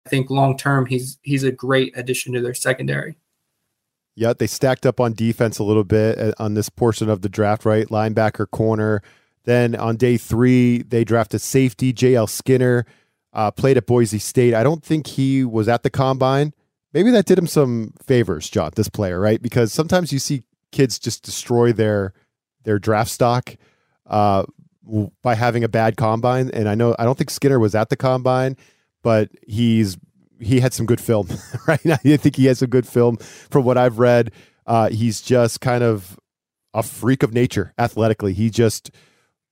[0.09, 3.15] think long term he's he's a great addition to their secondary.
[4.15, 7.29] Yeah, they stacked up on defense a little bit uh, on this portion of the
[7.29, 7.87] draft, right?
[7.87, 9.01] Linebacker, corner
[9.45, 12.85] then on day three, they drafted safety JL Skinner,
[13.33, 14.53] uh, played at Boise State.
[14.53, 16.53] I don't think he was at the combine.
[16.93, 18.71] Maybe that did him some favors, Jon.
[18.75, 19.41] This player, right?
[19.41, 22.13] Because sometimes you see kids just destroy their
[22.63, 23.55] their draft stock
[24.07, 24.43] uh,
[25.21, 26.49] by having a bad combine.
[26.51, 28.57] And I know I don't think Skinner was at the combine,
[29.03, 29.97] but he's
[30.39, 31.27] he had some good film,
[31.67, 31.85] right?
[31.85, 34.31] I think he has some good film from what I've read.
[34.65, 36.19] Uh, he's just kind of
[36.73, 38.33] a freak of nature athletically.
[38.33, 38.91] He just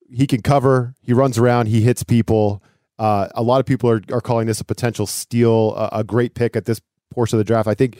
[0.09, 0.95] he can cover.
[1.01, 1.67] He runs around.
[1.67, 2.63] He hits people.
[2.99, 6.33] Uh, a lot of people are, are calling this a potential steal, a, a, great
[6.33, 7.67] pick at this portion of the draft.
[7.67, 7.99] I think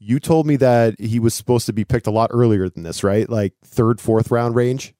[0.00, 3.04] you told me that he was supposed to be picked a lot earlier than this,
[3.04, 3.28] right?
[3.28, 4.94] Like third, fourth round range.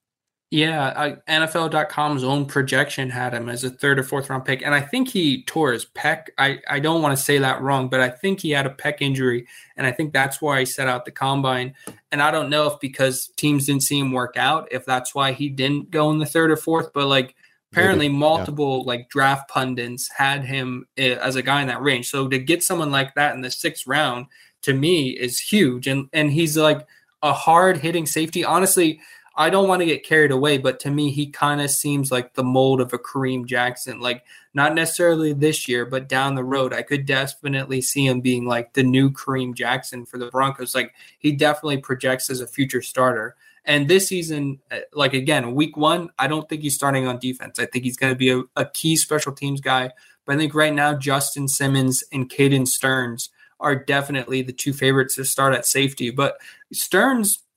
[0.53, 4.75] Yeah, I, NFL.com's own projection had him as a third or fourth round pick, and
[4.75, 6.27] I think he tore his pec.
[6.37, 8.97] I, I don't want to say that wrong, but I think he had a pec
[9.01, 9.47] injury,
[9.79, 11.73] and I think that's why he set out the combine.
[12.11, 15.33] And I don't know if because teams didn't see him work out, if that's why
[15.33, 16.93] he didn't go in the third or fourth.
[16.93, 17.35] But like
[17.73, 18.89] apparently, Maybe, multiple yeah.
[18.89, 22.11] like draft pundits had him eh, as a guy in that range.
[22.11, 24.27] So to get someone like that in the sixth round
[24.61, 26.87] to me is huge, and and he's like
[27.23, 28.45] a hard hitting safety.
[28.45, 29.01] Honestly
[29.35, 32.35] I don't want to get carried away, but to me, he kind of seems like
[32.35, 34.01] the mold of a Kareem Jackson.
[34.01, 38.47] Like, not necessarily this year, but down the road, I could definitely see him being
[38.47, 40.75] like the new Kareem Jackson for the Broncos.
[40.75, 43.37] Like, he definitely projects as a future starter.
[43.65, 47.59] And this season, uh, like again, week one, I don't think he's starting on defense.
[47.59, 49.93] I think he's going to be a, a key special teams guy.
[50.27, 55.15] But I think right now, Justin Simmons and Caden Sterns are definitely the two favorites
[55.15, 56.11] to start at safety.
[56.11, 56.39] But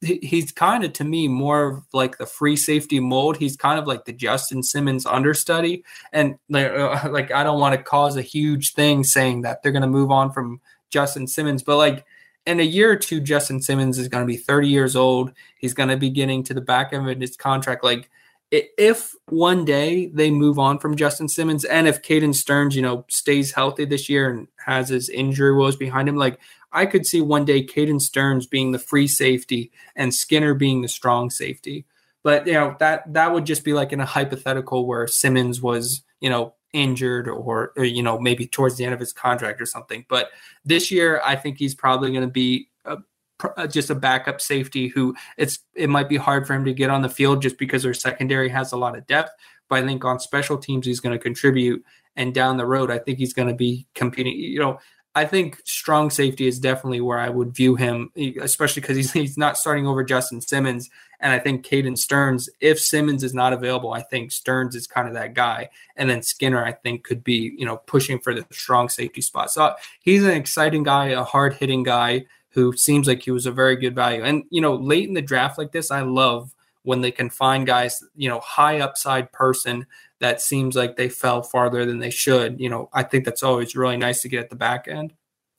[0.01, 3.37] He's kind of to me more of like the free safety mold.
[3.37, 7.75] He's kind of like the Justin Simmons understudy, and like, uh, like I don't want
[7.75, 11.63] to cause a huge thing saying that they're going to move on from Justin Simmons,
[11.63, 12.05] but like
[12.45, 15.31] in a year or two, Justin Simmons is going to be 30 years old.
[15.57, 17.83] He's going to be getting to the back end of his contract.
[17.83, 18.09] Like
[18.51, 23.05] if one day they move on from Justin Simmons, and if Caden Sterns, you know,
[23.09, 26.39] stays healthy this year and has his injury woes behind him, like
[26.75, 30.89] I could see one day Caden Sterns being the free safety and Skinner being the
[30.89, 31.85] strong safety.
[32.21, 36.01] But you know that that would just be like in a hypothetical where Simmons was
[36.19, 39.65] you know injured or, or you know maybe towards the end of his contract or
[39.65, 40.05] something.
[40.09, 40.29] But
[40.65, 45.15] this year, I think he's probably going to be a, just a backup safety who
[45.37, 47.93] it's it might be hard for him to get on the field just because their
[47.93, 49.31] secondary has a lot of depth.
[49.69, 51.83] But I think on special teams he's going to contribute,
[52.15, 54.33] and down the road I think he's going to be competing.
[54.33, 54.79] You know,
[55.15, 59.37] I think strong safety is definitely where I would view him, especially because he's, he's
[59.37, 60.89] not starting over Justin Simmons.
[61.21, 65.07] And I think Caden Sterns, if Simmons is not available, I think Sterns is kind
[65.07, 65.69] of that guy.
[65.95, 69.49] And then Skinner, I think, could be, you know, pushing for the strong safety spot.
[69.51, 73.51] So he's an exciting guy, a hard hitting guy who seems like he was a
[73.51, 74.23] very good value.
[74.23, 77.65] And, you know, late in the draft like this, I love when they can find
[77.65, 79.87] guys, you know, high upside person
[80.19, 82.59] that seems like they fell farther than they should.
[82.59, 85.13] You know, I think that's always really nice to get at the back end.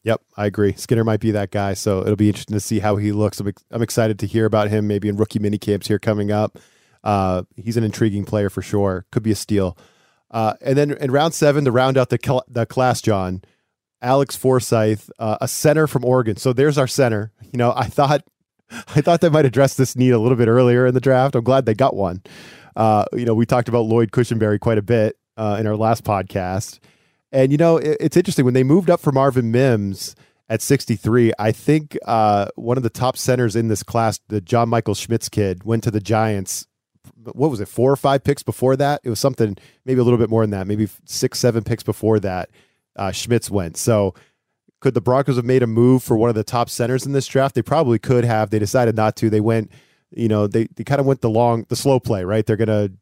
[0.04, 0.72] Yep, I agree.
[0.74, 3.40] Skinner might be that guy, so it'll be interesting to see how he looks.
[3.40, 6.58] I'm, I'm excited to hear about him maybe in rookie mini camps here coming up.
[7.02, 9.04] Uh, he's an intriguing player for sure.
[9.10, 9.76] Could be a steal.
[10.30, 13.42] Uh, and then in round seven, to round out the cl- the class, Jon,
[14.00, 16.36] Alex Forsyth, uh, a center from Oregon.
[16.36, 17.32] So there's our center.
[17.42, 18.22] You know, I thought
[18.70, 21.34] I thought they might address this need a little bit earlier in the draft.
[21.34, 22.22] I'm glad they got one.
[22.76, 26.04] Uh, you know, we talked about Lloyd Cushenberry quite a bit uh, in our last
[26.04, 26.78] podcast.
[27.32, 30.14] And, you know, it, it's interesting when they moved up for Marvin Mims
[30.48, 34.68] at 63, I think uh, one of the top centers in this class, the John
[34.68, 36.66] Michael Schmitz kid, went to the Giants.
[37.24, 39.00] What was it, four or five picks before that?
[39.02, 42.20] It was something, maybe a little bit more than that, maybe six, seven picks before
[42.20, 42.50] that.
[42.94, 43.76] Uh, Schmitz went.
[43.76, 44.14] So,
[44.80, 47.26] could the Broncos have made a move for one of the top centers in this
[47.26, 47.54] draft?
[47.54, 48.50] They probably could have.
[48.50, 49.30] They decided not to.
[49.30, 49.70] They went
[50.10, 52.44] you know, they, they kind of went the long, the slow play, right?
[52.44, 52.92] They're going to,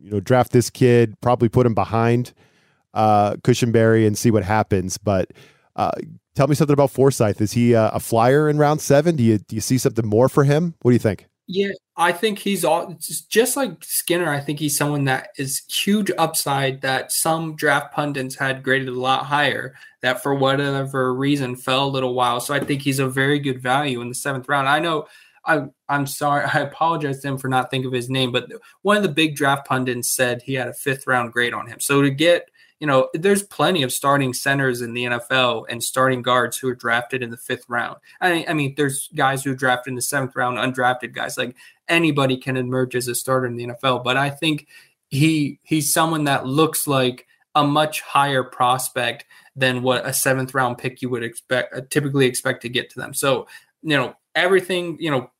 [0.00, 2.32] you know, draft this kid, probably put him behind
[2.94, 4.98] uh, Cushenberry and see what happens.
[4.98, 5.32] But
[5.76, 5.92] uh,
[6.34, 7.40] tell me something about Forsyth.
[7.40, 9.16] Is he a, a flyer in round seven?
[9.16, 10.74] Do you, do you see something more for him?
[10.82, 11.26] What do you think?
[11.48, 12.96] Yeah, I think he's all
[13.28, 14.30] just like Skinner.
[14.30, 18.92] I think he's someone that is huge upside that some draft pundits had graded a
[18.92, 19.74] lot higher.
[20.02, 22.40] That for whatever reason fell a little while.
[22.40, 24.68] So I think he's a very good value in the seventh round.
[24.68, 25.06] I know
[25.44, 26.44] I I'm sorry.
[26.54, 28.50] I apologize to him for not thinking of his name, but
[28.82, 31.80] one of the big draft pundits said he had a fifth round grade on him.
[31.80, 32.48] So to get
[32.82, 36.74] you know, there's plenty of starting centers in the NFL and starting guards who are
[36.74, 37.98] drafted in the fifth round.
[38.20, 41.38] I, I mean, there's guys who are drafted in the seventh round, undrafted guys.
[41.38, 41.54] Like
[41.86, 44.02] anybody can emerge as a starter in the NFL.
[44.02, 44.66] But I think
[45.10, 50.78] he he's someone that looks like a much higher prospect than what a seventh round
[50.78, 53.14] pick you would expect uh, typically expect to get to them.
[53.14, 53.46] So
[53.82, 55.30] you know everything you know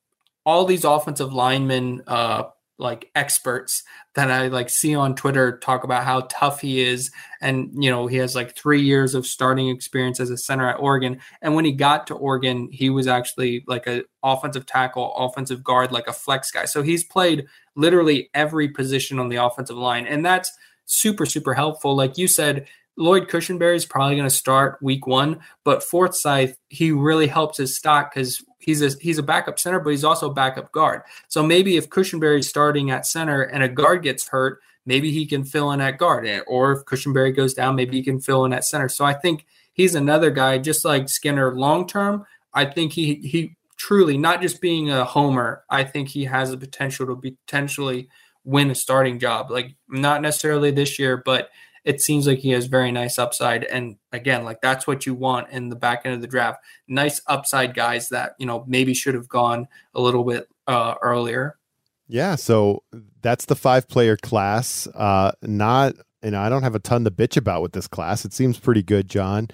[0.44, 2.44] all these offensive linemen uh
[2.78, 7.10] like experts that I like see on Twitter talk about how tough he is.
[7.40, 10.80] And you know he has like 3 years of starting experience as a center at
[10.80, 11.20] Oregon.
[11.40, 15.92] And when he got to Oregon he was actually like a offensive tackle offensive guard
[15.92, 16.64] like a flex guy.
[16.64, 20.06] So he's played literally every position on the offensive line.
[20.06, 20.50] And that's
[20.84, 21.94] super super helpful.
[21.94, 26.92] Like you said Lloyd Cushenberry is probably going to start week one, but Forsyth, he
[26.92, 30.34] really helps his stock because he's a he's a backup center, but he's also a
[30.34, 31.02] backup guard.
[31.28, 35.26] So maybe if Cushenberry is starting at center and a guard gets hurt, maybe he
[35.26, 36.26] can fill in at guard.
[36.26, 38.88] Eh, or if Cushenberry goes down, maybe he can fill in at center.
[38.88, 42.26] So I think he's another guy, just like Skinner long term.
[42.54, 46.56] I think he he truly not just being a homer, I think he has the
[46.56, 48.08] potential to potentially
[48.44, 49.50] win a starting job.
[49.50, 51.50] Like not necessarily this year, but
[51.84, 53.64] it seems like he has very nice upside.
[53.64, 56.60] And again, like that's what you want in the back end of the draft.
[56.86, 61.58] Nice upside guys that, you know, maybe should have gone a little bit uh, earlier.
[62.06, 62.36] Yeah.
[62.36, 62.82] So
[63.20, 64.86] that's the five player class.
[64.94, 68.24] Uh, not, you know, I don't have a ton to bitch about with this class.
[68.24, 69.48] It seems pretty good, Jon.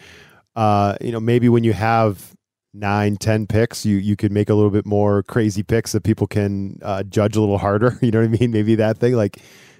[0.55, 2.35] Uh, you know, maybe when you have
[2.75, 6.27] nine, ten picks, you you could make a little bit more crazy picks that people
[6.27, 7.99] can uh, judge a little harder.
[8.03, 8.51] You know what I mean?
[8.51, 9.38] Maybe that thing like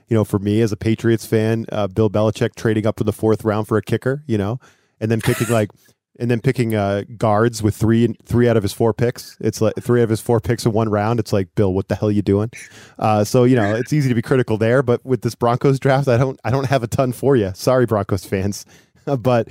[0.09, 3.13] you know, for me as a Patriots fan, uh, Bill Belichick trading up to the
[3.13, 4.59] fourth round for a kicker, you know,
[5.01, 5.71] and then picking like,
[6.19, 9.37] and then picking uh, guards with three three out of his four picks.
[9.41, 11.21] It's like three out of his four picks in one round.
[11.21, 12.51] It's like Bill, what the hell are you doing?
[12.99, 16.09] Uh, so you know, it's easy to be critical there, but with this Broncos draft,
[16.09, 17.53] I don't I don't have a ton for you.
[17.55, 18.65] Sorry, Broncos fans,
[19.05, 19.49] but.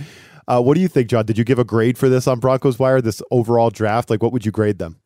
[0.50, 1.26] Uh, what do you think, Jon?
[1.26, 3.02] Did you give a grade for this on Broncos Wire?
[3.02, 5.02] This overall draft, like, what would you grade them?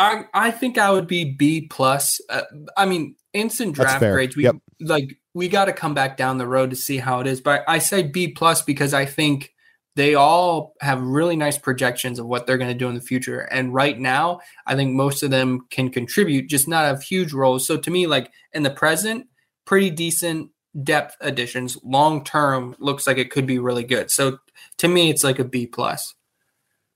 [0.00, 2.20] I I think I would be B plus.
[2.30, 2.42] Uh,
[2.76, 4.36] I mean, instant draft grades.
[4.36, 4.56] We yep.
[4.80, 7.40] like we got to come back down the road to see how it is.
[7.40, 9.52] But I say B plus because I think
[9.96, 13.40] they all have really nice projections of what they're going to do in the future.
[13.40, 17.66] And right now, I think most of them can contribute, just not have huge roles.
[17.66, 19.26] So to me, like in the present,
[19.64, 20.50] pretty decent
[20.82, 21.76] depth additions.
[21.82, 24.10] Long term, looks like it could be really good.
[24.10, 24.38] So
[24.78, 26.14] to me, it's like a B plus.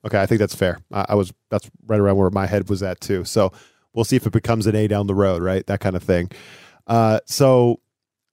[0.07, 0.79] Okay, I think that's fair.
[0.93, 3.25] I, I was that's right around where my head was at too.
[3.25, 3.53] So
[3.95, 5.67] we'll see if it becomes an A down the road, right?
[5.67, 6.31] That kind of thing.
[6.87, 7.81] Uh, so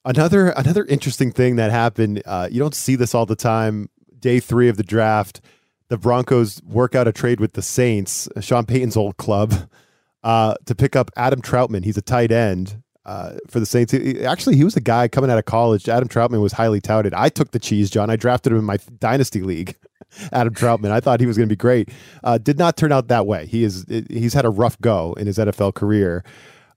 [0.06, 2.22] another another interesting thing that happened.
[2.26, 3.90] Uh, you don't see this all the time.
[4.20, 5.42] Day three of the draft,
[5.88, 9.70] the Broncos work out a trade with the Saints, Sean Payton's old club,
[10.24, 11.84] uh, to pick up Adam Trautman.
[11.84, 13.94] He's a tight end uh, for the Saints.
[13.94, 15.90] Actually, he was a guy coming out of college.
[15.90, 17.14] Adam Trautman was highly touted.
[17.14, 18.10] I took the cheese, Jon.
[18.10, 19.76] I drafted him in my dynasty league.
[20.32, 20.92] Adam Trautman.
[20.92, 21.90] I thought he was going to be great.
[22.24, 23.46] Uh, did not turn out that way.
[23.46, 26.24] He is he's had a rough go in his NFL career.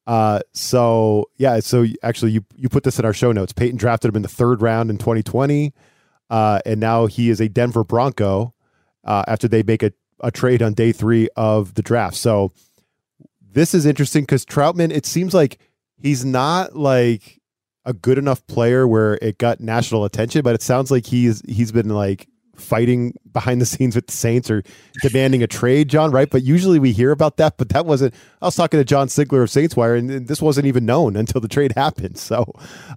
[0.07, 3.53] Uh, so yeah, so actually you you put this in our show notes.
[3.53, 5.73] Payton drafted him in the third round in 2020,
[6.31, 8.55] uh, and now he is a Denver Bronco
[9.05, 12.17] uh, after they make a, a trade on day three of the draft.
[12.17, 12.53] So
[13.41, 15.59] this is interesting because Trautman, it seems like
[15.97, 17.41] he's not like
[17.85, 21.73] a good enough player where it got national attention, but it sounds like he's he's
[21.73, 24.63] been like fighting behind the scenes with the Saints or
[25.03, 26.31] demanding a trade, Jon, right?
[26.31, 28.15] But usually we hear about that, but that wasn't.
[28.41, 31.41] I was talking to John Sigler of Saints Wire, and this wasn't even known until
[31.41, 32.19] the trade happened.
[32.19, 32.53] So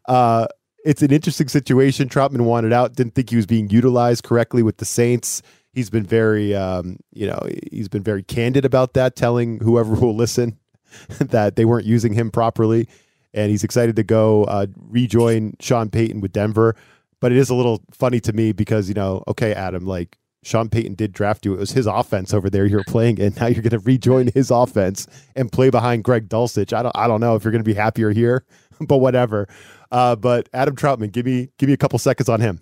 [0.07, 0.47] uh,
[0.85, 2.09] it's an interesting situation.
[2.09, 5.41] Trautman wanted out, didn't think he was being utilized correctly with the Saints.
[5.73, 7.39] He's been very, um, you know,
[7.71, 10.57] he's been very candid about that, telling whoever will listen
[11.19, 12.87] that they weren't using him properly.
[13.33, 16.75] And he's excited to go uh, rejoin Sean Payton with Denver.
[17.19, 20.69] But it is a little funny to me because, you know, okay, Adam, like Sean
[20.69, 21.53] Payton did draft you.
[21.53, 23.33] It was his offense over there you're playing in.
[23.39, 26.73] Now you're going to rejoin his offense and play behind Greg Dulcich.
[26.73, 28.45] I don't I don't know if you're going to be happier here,
[28.81, 29.47] but whatever.
[29.91, 32.61] Uh, but Adam Trautman, give me give me a couple seconds on him.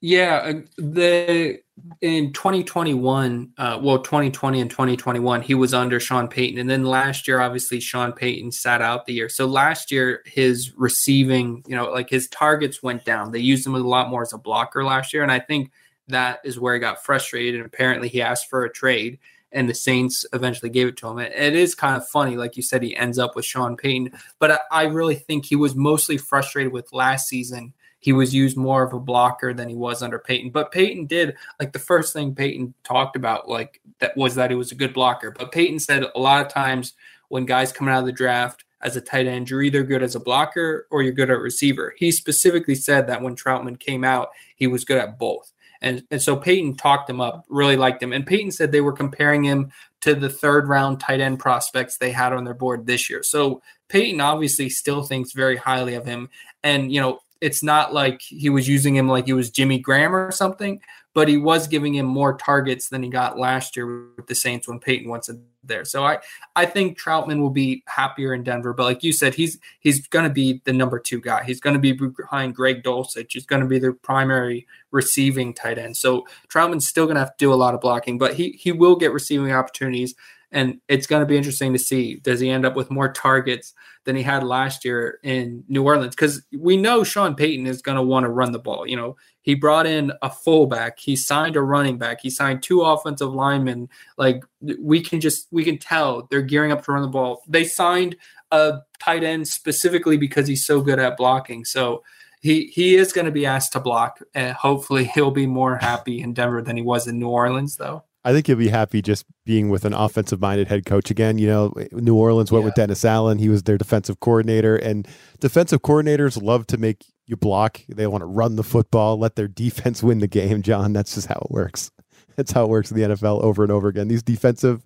[0.00, 1.61] Yeah, the
[2.00, 7.26] in 2021, uh, well, 2020 and 2021, he was under Sean Payton, and then last
[7.26, 9.28] year, obviously, Sean Payton sat out the year.
[9.28, 13.32] So last year, his receiving, you know, like his targets went down.
[13.32, 15.70] They used him a lot more as a blocker last year, and I think
[16.08, 17.54] that is where he got frustrated.
[17.54, 19.18] And apparently, he asked for a trade,
[19.50, 21.18] and the Saints eventually gave it to him.
[21.18, 24.50] It is kind of funny, like you said, he ends up with Sean Payton, but
[24.50, 28.82] I, I really think he was mostly frustrated with last season he was used more
[28.82, 30.50] of a blocker than he was under Payton.
[30.50, 34.56] But Payton did like the first thing Payton talked about like that was that he
[34.56, 35.30] was a good blocker.
[35.30, 36.94] But Payton said a lot of times
[37.28, 40.16] when guys coming out of the draft as a tight end, you're either good as
[40.16, 41.94] a blocker or you're good at receiver.
[41.96, 45.52] He specifically said that when Trautman came out, he was good at both.
[45.80, 48.12] And, and so Payton talked him up, really liked him.
[48.12, 52.10] And Payton said they were comparing him to the third round tight end prospects they
[52.10, 53.22] had on their board this year.
[53.22, 56.30] So Payton obviously still thinks very highly of him.
[56.64, 60.14] And, you know, it's not like he was using him like he was Jimmy Graham
[60.14, 60.80] or something,
[61.12, 64.68] but he was giving him more targets than he got last year with the Saints
[64.68, 65.84] when Payton wasn't there.
[65.84, 66.18] So I
[66.54, 70.22] I think Trautman will be happier in Denver, but like you said, he's he's going
[70.22, 71.42] to be the number two guy.
[71.42, 73.32] He's going to be behind Greg Dulcich.
[73.32, 75.96] He's going to be the primary receiving tight end.
[75.96, 78.70] So Trautman's still going to have to do a lot of blocking, but he he
[78.70, 80.14] will get receiving opportunities.
[80.52, 83.72] And it's going to be interesting to see does he end up with more targets
[84.04, 86.14] than he had last year in New Orleans?
[86.14, 88.86] Because we know Sean Payton is going to want to run the ball.
[88.86, 92.82] You know, he brought in a fullback, he signed a running back, he signed two
[92.82, 93.88] offensive linemen.
[94.18, 94.44] Like
[94.78, 97.42] we can just we can tell they're gearing up to run the ball.
[97.48, 98.16] They signed
[98.50, 101.64] a tight end specifically because he's so good at blocking.
[101.64, 102.02] So
[102.42, 106.20] he he is going to be asked to block, and hopefully he'll be more happy
[106.20, 108.04] in Denver than he was in New Orleans, though.
[108.24, 111.38] I think you'll be happy just being with an offensive minded head coach again.
[111.38, 112.66] You know, New Orleans went yeah.
[112.66, 113.38] with Dennis Allen.
[113.38, 115.08] He was their defensive coordinator, and
[115.40, 117.80] defensive coordinators love to make you block.
[117.88, 120.92] They want to run the football, let their defense win the game, Jon.
[120.92, 121.90] That's just how it works.
[122.36, 124.08] That's how it works in the NFL over and over again.
[124.08, 124.82] These defensive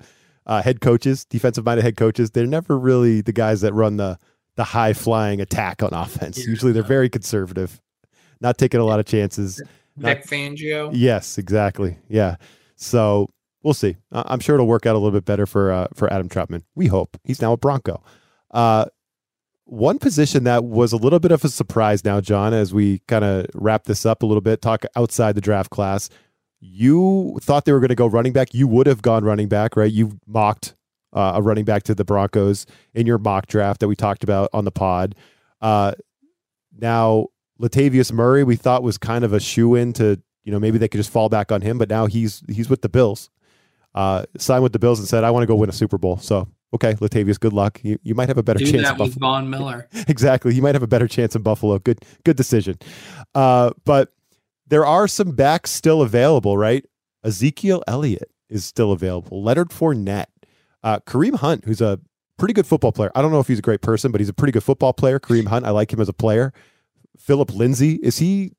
[0.46, 4.18] uh, head coaches, defensive minded head coaches, they're never really the guys that run the
[4.56, 6.38] the high flying attack on offense.
[6.38, 6.48] Yeah.
[6.48, 7.80] Usually they're very conservative,
[8.40, 9.62] not taking a lot of chances.
[9.98, 10.90] Vic Fangio.
[10.92, 11.98] Yes, exactly.
[12.08, 12.36] Yeah.
[12.76, 13.30] So
[13.62, 13.96] we'll see.
[14.12, 16.62] I'm sure it'll work out a little bit better for uh, for Adam Trautman.
[16.74, 18.02] We hope he's now a Bronco.
[18.50, 18.86] Uh,
[19.64, 23.24] one position that was a little bit of a surprise now, Jon, as we kind
[23.24, 26.08] of wrap this up a little bit, talk outside the draft class.
[26.60, 28.54] You thought they were going to go running back.
[28.54, 29.92] You would have gone running back, right?
[29.92, 30.74] You mocked
[31.12, 34.50] uh, a running back to the Broncos in your mock draft that we talked about
[34.52, 35.16] on the pod.
[35.60, 35.92] Uh,
[36.78, 37.26] now,
[37.60, 40.88] Latavius Murray, we thought was kind of a shoe in to you know maybe they
[40.88, 43.28] could just fall back on him, but now he's he's with the Bills.
[43.94, 46.16] Uh, signed with the Bills and said, "I want to go win a Super Bowl."
[46.16, 47.80] So Okay, Latavius, good luck.
[47.82, 48.82] You, you might have a better Do chance.
[48.82, 49.14] that with.
[49.14, 49.88] Von Miller.
[50.08, 50.54] exactly.
[50.54, 51.78] You might have a better chance in Buffalo.
[51.78, 52.78] Good, good decision.
[53.34, 54.12] Uh, but
[54.66, 56.84] there are some backs still available, right?
[57.24, 59.42] Ezekiel Elliott is still available.
[59.42, 60.26] Leonard Fournette,
[60.82, 62.00] uh, Kareem Hunt, who's a
[62.36, 63.12] pretty good football player.
[63.14, 65.18] I don't know if he's a great person, but he's a pretty good football player.
[65.20, 66.52] Kareem Hunt, I like him as a player.
[67.16, 68.52] Philip Lindsay, is he?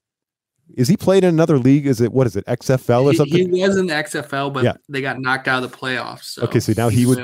[0.75, 1.87] Is he played in another league?
[1.87, 3.53] Is it what is it XFL or something?
[3.53, 4.73] he was in the XFL, but Yeah.
[4.89, 6.25] they got knocked out of the playoffs.
[6.25, 7.19] So Okay, so now he would-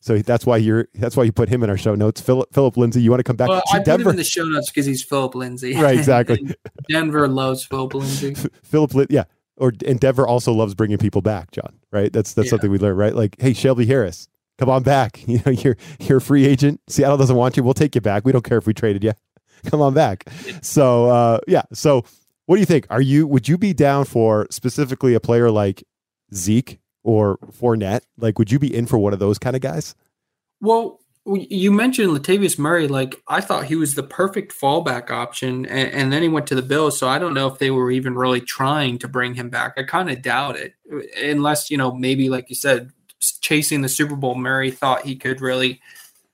[0.00, 0.88] so that's why you're.
[0.94, 2.20] That's why you put him in our show notes.
[2.20, 4.10] Philip Philip Lindsay, you want to come back Well, I put him Denver?
[4.10, 5.74] in the show notes because he's Philip Lindsay.
[5.76, 6.54] Right, exactly.
[6.88, 8.34] Denver loves Philip Lindsay.
[8.62, 9.24] Philip, yeah,
[9.56, 11.50] or and Denver also loves bringing people back.
[11.50, 12.12] Jon, right?
[12.12, 12.50] That's that's Yeah.
[12.50, 13.14] something we learned, right?
[13.14, 14.28] Like, hey, Shelby Harris,
[14.58, 15.22] come on back.
[15.26, 16.80] You know, you're you're a free agent.
[16.88, 17.62] Seattle doesn't want you.
[17.64, 18.24] We'll take you back.
[18.24, 19.12] We don't care if we traded you.
[19.66, 20.24] Come on back.
[20.62, 21.62] So uh, yeah.
[21.72, 22.04] So
[22.46, 22.86] what do you think?
[22.90, 25.84] Are you would you be down for specifically a player like
[26.34, 28.02] Zeke or Fournette?
[28.18, 29.94] Like, would you be in for one of those kind of guys?
[30.60, 32.86] Well, you mentioned Latavius Murray.
[32.86, 36.54] Like I thought he was the perfect fallback option, and, and then he went to
[36.54, 36.98] the Bills.
[36.98, 39.74] So I don't know if they were even really trying to bring him back.
[39.76, 40.74] I kind of doubt it,
[41.20, 42.92] unless you know maybe like you said,
[43.40, 44.36] chasing the Super Bowl.
[44.36, 45.80] Murray thought he could really,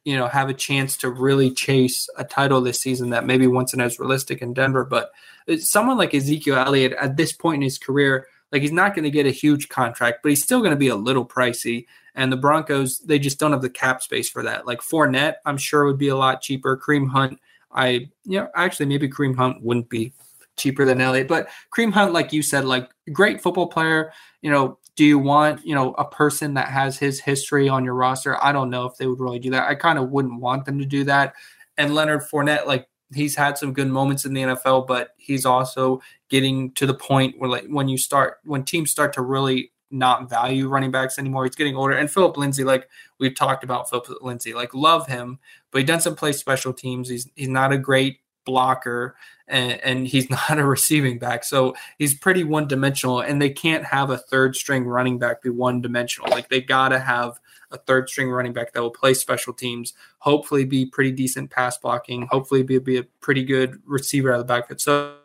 [0.04, 3.82] you know, have a chance to really chase a title this season that maybe wasn't
[3.82, 4.84] as realistic in Denver.
[4.84, 5.10] But
[5.48, 9.04] Uh, someone like Ezekiel Elliott at this point in his career, like he's not going
[9.04, 11.86] to get a huge contract, but he's still going to be a little pricey.
[12.14, 14.66] And the Broncos, they just don't have the cap space for that.
[14.66, 16.76] Like Fournette, I'm sure would be a lot cheaper.
[16.76, 17.40] Kareem Hunt,
[17.72, 20.12] I, you know, actually maybe Kareem Hunt wouldn't be
[20.56, 24.12] cheaper than Elliott, but Kareem Hunt, like you said, like great football player.
[24.42, 27.94] You know, do you want, you know, a person that has his history on your
[27.94, 28.42] roster?
[28.44, 29.68] I don't know if they would really do that.
[29.68, 31.32] I kind of wouldn't want them to do that.
[31.78, 36.00] And Leonard Fournette, like he's had some good moments in the NFL, but he's also
[36.28, 40.28] getting to the point where like when you start when teams start to really not
[40.28, 41.44] value running backs anymore.
[41.44, 41.94] He's getting older.
[41.94, 42.88] And Philip Lindsay, like
[43.18, 45.38] we've talked about Philip Lindsay, like love him,
[45.70, 47.08] but he doesn't play special teams.
[47.08, 49.14] He's he's not a great blocker
[49.46, 51.44] and, and he's not a receiving back.
[51.44, 53.20] So he's pretty one dimensional.
[53.20, 56.30] And they can't have a third string running back be one dimensional.
[56.30, 57.38] Like they gotta have
[57.72, 61.78] a third string running back that will play special teams, hopefully be pretty decent pass
[61.78, 64.80] blocking, hopefully be, be a pretty good receiver out of the backfield.
[64.80, 65.16] So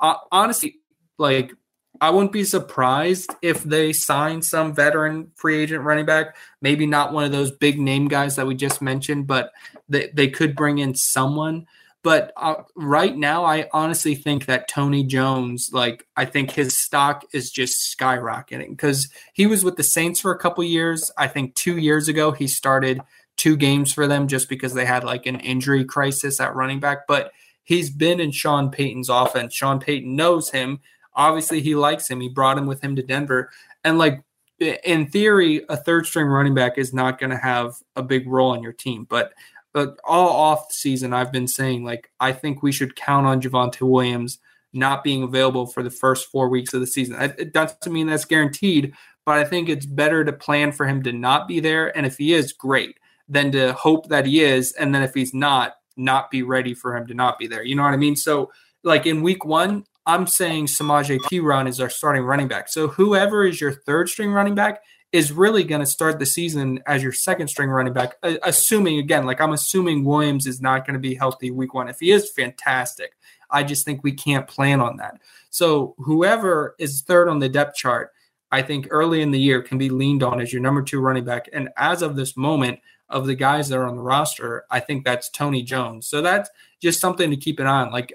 [0.00, 0.80] uh, honestly,
[1.18, 1.52] like
[2.00, 6.36] I wouldn't be surprised if they sign some veteran free agent running back.
[6.60, 9.52] Maybe not one of those big name guys that we just mentioned, but
[9.88, 11.66] they, they could bring in someone.
[12.06, 17.24] But uh, right now, I honestly think that Tony Jones, like, I think his stock
[17.32, 21.10] is just skyrocketing because he was with the Saints for a couple years.
[21.18, 23.00] I think two years ago, he started
[23.36, 27.08] two games for them just because they had like an injury crisis at running back.
[27.08, 27.32] But
[27.64, 29.52] he's been in Sean Payton's offense.
[29.52, 30.78] Sean Payton knows him.
[31.14, 32.20] Obviously, he likes him.
[32.20, 33.50] He brought him with him to Denver.
[33.82, 34.22] And like
[34.60, 38.52] in theory, a third string running back is not going to have a big role
[38.52, 39.08] on your team.
[39.10, 39.32] But
[39.76, 43.82] but all off season, I've been saying like I think we should count on Javonte
[43.82, 44.38] Williams
[44.72, 47.20] not being available for the first four weeks of the season.
[47.20, 48.94] It doesn't mean that's guaranteed,
[49.26, 51.94] but I think it's better to plan for him to not be there.
[51.94, 52.96] And if he is, great.
[53.28, 56.96] Than to hope that he is, and then if he's not, not be ready for
[56.96, 57.62] him to not be there.
[57.62, 58.16] You know what I mean?
[58.16, 58.50] So
[58.82, 62.70] like in week one, I'm saying Samaje Perine is our starting running back.
[62.70, 64.80] So whoever is your third string running back
[65.12, 68.98] is really going to start the season as your second string running back, uh, assuming
[68.98, 71.88] again, like I'm assuming Williams is not going to be healthy week one.
[71.88, 73.12] If he is, fantastic.
[73.50, 75.20] I just think we can't plan on that.
[75.50, 78.12] So whoever is third on the depth chart,
[78.50, 81.24] I think early in the year can be leaned on as your number two running
[81.24, 81.48] back.
[81.52, 85.04] And as of this moment, of the guys that are on the roster, I think
[85.04, 86.06] that's Tony Jones.
[86.06, 86.50] So that's
[86.80, 87.92] just something to keep an eye on.
[87.92, 88.12] Like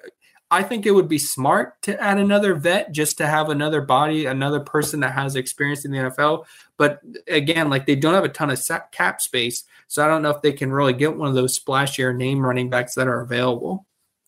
[0.51, 4.25] I think it would be smart to add another vet just to have another body,
[4.25, 6.45] another person that has experience in the NFL.
[6.75, 6.99] But
[7.29, 9.63] again, like they don't have a ton of cap space.
[9.87, 12.69] So I don't know if they can really get one of those splashier name running
[12.69, 13.85] backs that are available.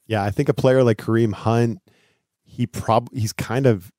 [0.08, 1.80] Yeah, I think a player like Kareem Hunt,
[2.44, 3.92] he probably he's kind of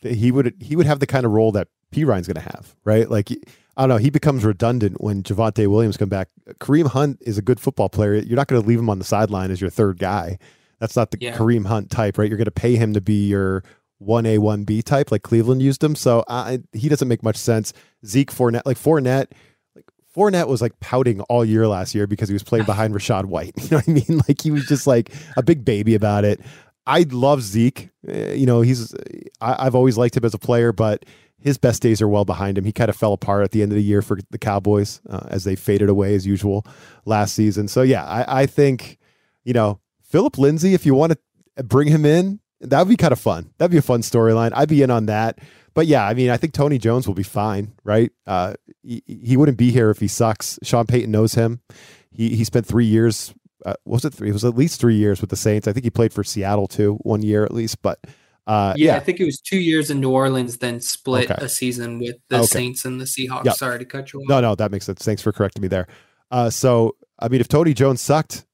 [0.00, 3.08] he would he would have the kind of role that Perine's going to have, right?
[3.08, 3.30] Like
[3.76, 6.28] I don't know, he becomes redundant when Javonte Williams come back.
[6.60, 8.14] Kareem Hunt is a good football player.
[8.14, 10.38] You're not going to leave him on the sideline as your third guy.
[10.80, 11.36] That's not the Yeah.
[11.36, 12.28] Kareem Hunt type, right?
[12.28, 13.62] You're going to pay him to be your
[13.98, 15.94] one A one B type, like Cleveland used him.
[15.94, 17.72] So I, he doesn't make much sense.
[18.04, 19.26] Zeke Fournette, like Fournette,
[19.76, 19.84] like
[20.16, 23.52] Fournette was like pouting all year last year because he was playing behind Rachaad White.
[23.62, 24.20] You know what I mean?
[24.28, 26.40] Like he was just like a big baby about it.
[26.86, 27.90] I love Zeke.
[28.08, 28.94] Uh, you know, he's
[29.40, 31.04] I, I've always liked him as a player, but
[31.38, 32.64] his best days are well behind him.
[32.64, 35.26] He kind of fell apart at the end of the year for the Cowboys uh,
[35.28, 36.66] as they faded away as usual
[37.04, 37.68] last season.
[37.68, 38.98] So yeah, I, I think
[39.44, 39.78] you know
[40.10, 40.74] Philip Lindsay.
[40.74, 41.12] If you want
[41.56, 43.52] to bring him in, that would be kind of fun.
[43.58, 44.50] That'd be a fun storyline.
[44.54, 45.38] I'd be in on that.
[45.72, 48.10] But yeah, I mean, I think Tony Jones will be fine, right?
[48.26, 50.58] Uh, he, he wouldn't be here if he sucks.
[50.62, 51.60] Sean Payton knows him.
[52.10, 53.32] He he spent three years.
[53.64, 54.30] Uh, was it three?
[54.30, 55.68] It was at least three years with the Saints.
[55.68, 57.80] I think he played for Seattle too, one year at least.
[57.82, 58.00] But
[58.48, 61.44] uh, yeah, yeah, I think it was two years in New Orleans, then split Okay.
[61.44, 62.46] a season with the Okay.
[62.46, 63.44] Saints and the Seahawks.
[63.44, 63.54] Yep.
[63.54, 64.28] Sorry to cut you off.
[64.28, 65.04] No, no, that makes sense.
[65.04, 65.86] Thanks for correcting me there.
[66.32, 68.44] Uh, so, I mean, if Tony Jones sucked,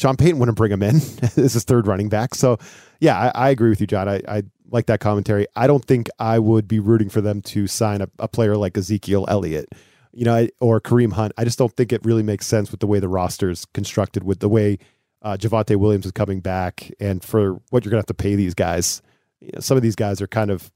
[0.00, 0.96] Sean Payton wouldn't bring him in
[1.36, 2.34] as his third running back.
[2.34, 2.58] So,
[3.00, 4.08] yeah, I, I agree with you, Jon.
[4.08, 5.46] I, I like that commentary.
[5.56, 8.78] I don't think I would be rooting for them to sign a, a player like
[8.78, 9.68] Ezekiel Elliott,
[10.12, 11.32] you know, or Kareem Hunt.
[11.36, 14.24] I just don't think it really makes sense with the way the roster is constructed,
[14.24, 14.78] with the way
[15.22, 18.36] uh, Javonte Williams is coming back, and for what you're going to have to pay
[18.36, 19.02] these guys.
[19.40, 20.70] You know, some of these guys are kind of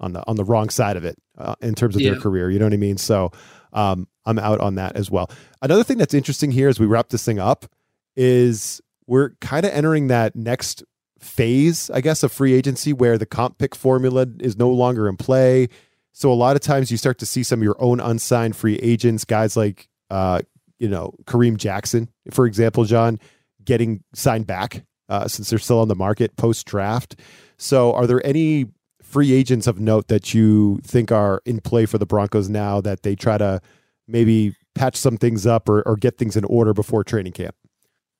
[0.00, 2.50] on the on the wrong side of it uh, in terms of their career.
[2.50, 2.96] You know what I mean?
[2.96, 3.30] So
[3.72, 5.30] um, I'm out on that as well.
[5.62, 7.66] Another thing that's interesting here as we wrap this thing up
[8.16, 10.82] is we're kind of entering that next
[11.20, 15.16] phase, I guess, of free agency where the comp pick formula is no longer in
[15.16, 15.68] play.
[16.12, 18.76] So a lot of times you start to see some of your own unsigned free
[18.76, 20.40] agents, guys like uh,
[20.78, 23.18] you know Kareem Jackson, for example, Jon,
[23.64, 27.16] getting signed back uh, since they're still on the market post draft.
[27.58, 28.66] So are there any
[29.02, 33.02] free agents of note that you think are in play for the Broncos now that
[33.02, 33.60] they try to
[34.08, 37.54] maybe patch some things up or, or get things in order before training camp?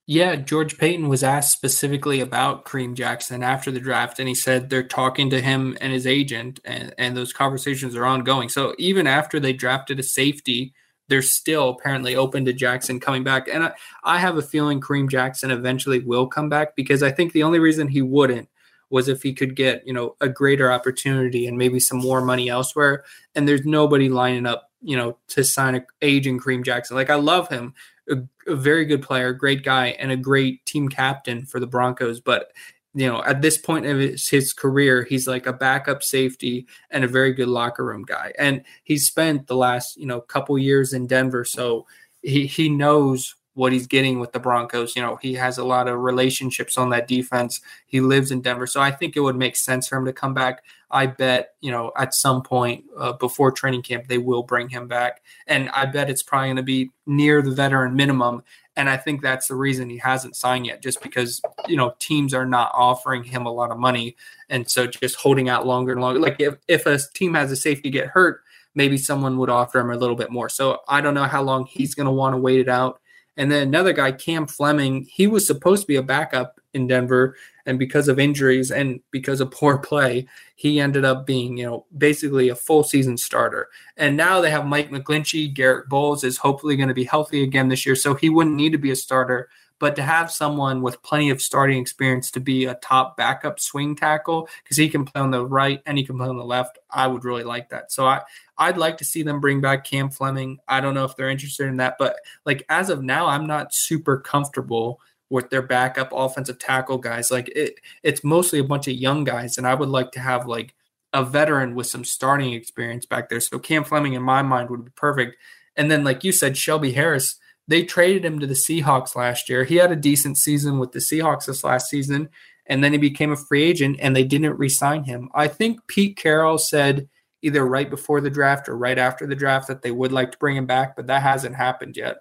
[0.09, 4.71] Yeah, George Paton was asked specifically about Kareem Jackson after the draft, and he said
[4.71, 8.49] they're talking to him and his agent, and, and those conversations are ongoing.
[8.49, 10.75] So even after they drafted a safety,
[11.09, 13.49] they're still apparently open to Jackson coming back.
[13.49, 13.73] And I,
[14.05, 17.59] I have a feeling Kareem Jackson eventually will come back because I think the only
[17.59, 18.49] reason he wouldn't
[18.91, 22.49] was if he could get, you know, a greater opportunity and maybe some more money
[22.49, 23.05] elsewhere.
[23.35, 26.97] And there's nobody lining up, you know, to sign a aging Kareem Jackson.
[26.97, 27.75] Like I love him
[28.11, 32.21] a, a very good player, great guy, and a great team captain for the Broncos.
[32.21, 32.53] But
[32.95, 37.05] you know, at this point of his, his career, he's like a backup safety and
[37.05, 38.33] a very good locker room guy.
[38.39, 41.87] And he's spent the last you know couple years in Denver, so
[42.23, 44.97] he he knows what he's getting with the Broncos.
[44.97, 47.61] You know, he has a lot of relationships on that defense.
[47.87, 50.35] He lives in Denver, so I think it would make sense for him to come
[50.35, 50.63] back.
[50.91, 54.89] I bet you know at some point uh, before training camp they will bring him
[54.89, 58.43] back, and I bet it's probably going to be near the veteran minimum.
[58.78, 62.34] And I think that's the reason he hasn't signed yet, just because you know teams
[62.34, 64.16] are not offering him a lot of money,
[64.49, 66.20] and so just holding out longer and longer.
[66.20, 68.43] Like if if a team has a safety get hurt,
[68.74, 70.49] maybe someone would offer him a little bit more.
[70.49, 73.01] So I don't know how long he's going to want to wait it out.
[73.37, 77.37] And then another guy, Cam Fleming, he was supposed to be a backup in Denver,
[77.67, 81.87] and because of injuries and because of poor play, he ended up being, you know,
[81.97, 83.69] basically a full season starter.
[83.97, 87.69] And now they have Mike McGlinchey, Garett Bolles is hopefully going to be healthy again
[87.69, 89.49] this year, so he wouldn't need to be a starter.
[89.79, 93.95] But to have someone with plenty of starting experience to be a top backup swing
[93.95, 96.79] tackle, because he can play on the right and he can play on the left,
[96.91, 97.93] I would really like that.
[97.93, 98.23] So I,
[98.57, 100.59] I'd like to see them bring back Cam Fleming.
[100.67, 103.75] I don't know if they're interested in that, but like as of now, I'm not
[103.75, 104.99] super comfortable
[105.31, 107.31] with their backup offensive tackle guys.
[107.31, 110.47] Like it, it's mostly a bunch of young guys, and I would like to have
[110.47, 110.74] like
[111.12, 113.41] a veteran with some starting experience back there.
[113.41, 115.37] So Cam Fleming, in my mind, would be perfect.
[115.77, 117.37] And then, like you said, Shelby Harris,
[117.68, 119.64] they traded him to the Seahawks last year.
[119.64, 122.29] He had a decent season with the Seahawks this last season,
[122.66, 125.29] and then he became a free agent, and they didn't re-sign him.
[125.35, 127.09] I think Pete Carroll said
[127.43, 130.39] either right before the draft or right after the draft that they would like to
[130.39, 132.16] bring him back, but that hasn't happened yet.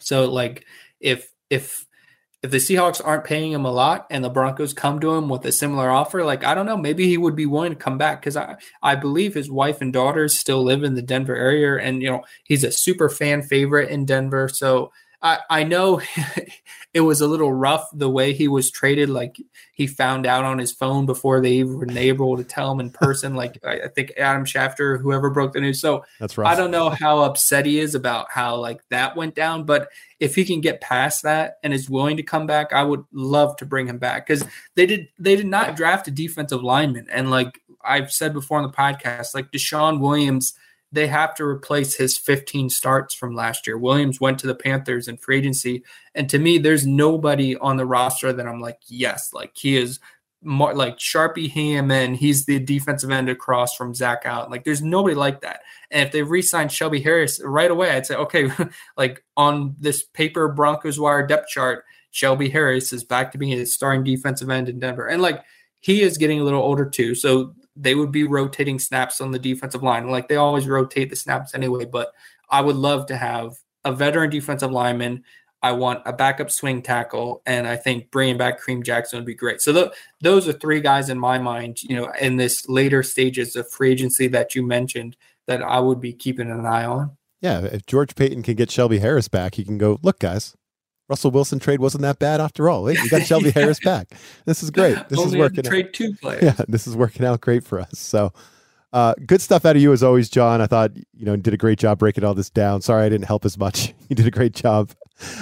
[0.00, 0.66] So like
[1.00, 1.86] if if
[2.42, 5.46] if the Seahawks aren't paying him a lot and the Broncos come to him with
[5.46, 8.20] a similar offer, like I don't know, maybe he would be willing to come back
[8.20, 12.02] because I I believe his wife and daughters still live in the Denver area, and
[12.02, 14.48] you know he's a super fan favorite in Denver.
[14.48, 14.90] So
[15.22, 16.00] I I know
[16.94, 19.08] it was a little rough the way he was traded.
[19.08, 19.40] Like
[19.72, 22.90] he found out on his phone before they even were able to tell him in
[23.02, 23.34] person.
[23.34, 25.80] Like I, I think Adam Schefter, whoever broke the news.
[25.80, 26.48] So That's rough.
[26.48, 29.88] I don't know how upset he is about how like that went down, but
[30.20, 33.56] if he can get past that and is willing to come back, I would love
[33.56, 34.44] to bring him back because
[34.74, 38.64] they did they did not draft a defensive lineman, and like I've said before on
[38.64, 40.54] the podcast, like DeShawn Williams,
[40.92, 43.78] they have to replace his 15 starts from last year.
[43.78, 45.82] Williams went to the Panthers in free agency,
[46.14, 49.98] and to me, there's nobody on the roster that I'm like, yes, like he is
[50.44, 54.50] more like Sharpie him and he's the defensive end across from Zach Allen.
[54.50, 55.60] Like there's nobody like that.
[55.90, 58.50] And if they re-signed Shelby Harris right away, I'd say, okay,
[58.96, 63.64] like on this paper Broncos wire depth chart, Shelby Harris is back to being a
[63.66, 65.06] starting defensive end in Denver.
[65.06, 65.42] And like
[65.80, 67.14] he is getting a little older too.
[67.14, 70.08] So they would be rotating snaps on the defensive line.
[70.08, 72.12] Like they always rotate the snaps anyway, but
[72.50, 73.54] I would love to have
[73.84, 75.24] a veteran defensive lineman
[75.62, 79.34] I want a backup swing tackle, and I think bringing back Kareem Jackson would be
[79.34, 79.60] great.
[79.60, 83.54] So th- those are three guys in my mind, you know, in this later stages
[83.54, 85.16] of free agency that you mentioned
[85.46, 87.16] that I would be keeping an eye on.
[87.40, 90.56] Yeah, if George Paton can get Shelby Harris back, he can go, look, guys,
[91.12, 92.86] Russell Wilson trade wasn't that bad after all.
[92.86, 93.52] Hey, you got Shelby yeah.
[93.56, 94.14] Harris back.
[94.46, 94.96] This is great.
[95.10, 95.62] This Only is working.
[95.62, 95.92] Trade out.
[95.92, 96.42] two players.
[96.42, 97.98] Yeah, this is working out great for us.
[97.98, 98.32] So,
[98.94, 100.62] uh, good stuff out of you as always, Jon.
[100.62, 102.80] I thought you know did a great job breaking all this down.
[102.80, 103.92] Sorry I didn't help as much.
[104.08, 104.92] you did a great job.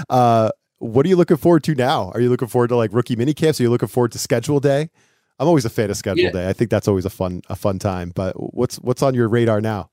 [0.09, 2.11] Uh, what are you looking forward to now?
[2.15, 3.61] Are you looking forward to like rookie mini camps?
[3.61, 4.91] Are you looking forward to schedule day?
[5.39, 6.33] I'm always a fan of schedule yeah.
[6.33, 6.49] day.
[6.49, 8.11] I think that's always a fun a fun time.
[8.13, 9.91] But what's what's on your radar now?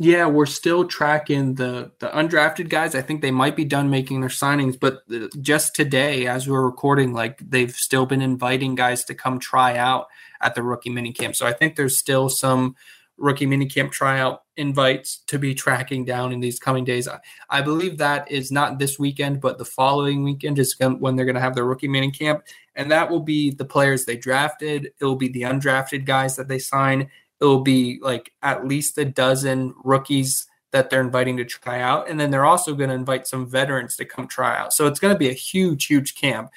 [0.00, 2.94] Yeah, we're still tracking the the undrafted guys.
[2.94, 6.64] I think they might be done making their signings, but uh, just today, as we're
[6.64, 10.06] recording, like they've still been inviting guys to come try out
[10.40, 11.34] at the rookie minicamp.
[11.34, 12.76] So I think there's still some
[13.16, 17.08] rookie minicamp tryout invites to be tracking down in these coming days.
[17.08, 17.18] I,
[17.50, 21.34] I believe that is not this weekend, but the following weekend is when they're going
[21.34, 22.42] to have their rookie minicamp,
[22.76, 24.92] and that will be the players they drafted.
[25.00, 29.04] It will be the undrafted guys that they sign it'll be like at least a
[29.04, 32.08] dozen rookies that they're inviting to try out.
[32.10, 34.72] And then they're also going to invite some veterans to come try out.
[34.74, 36.50] So it's going to be a huge, huge camp.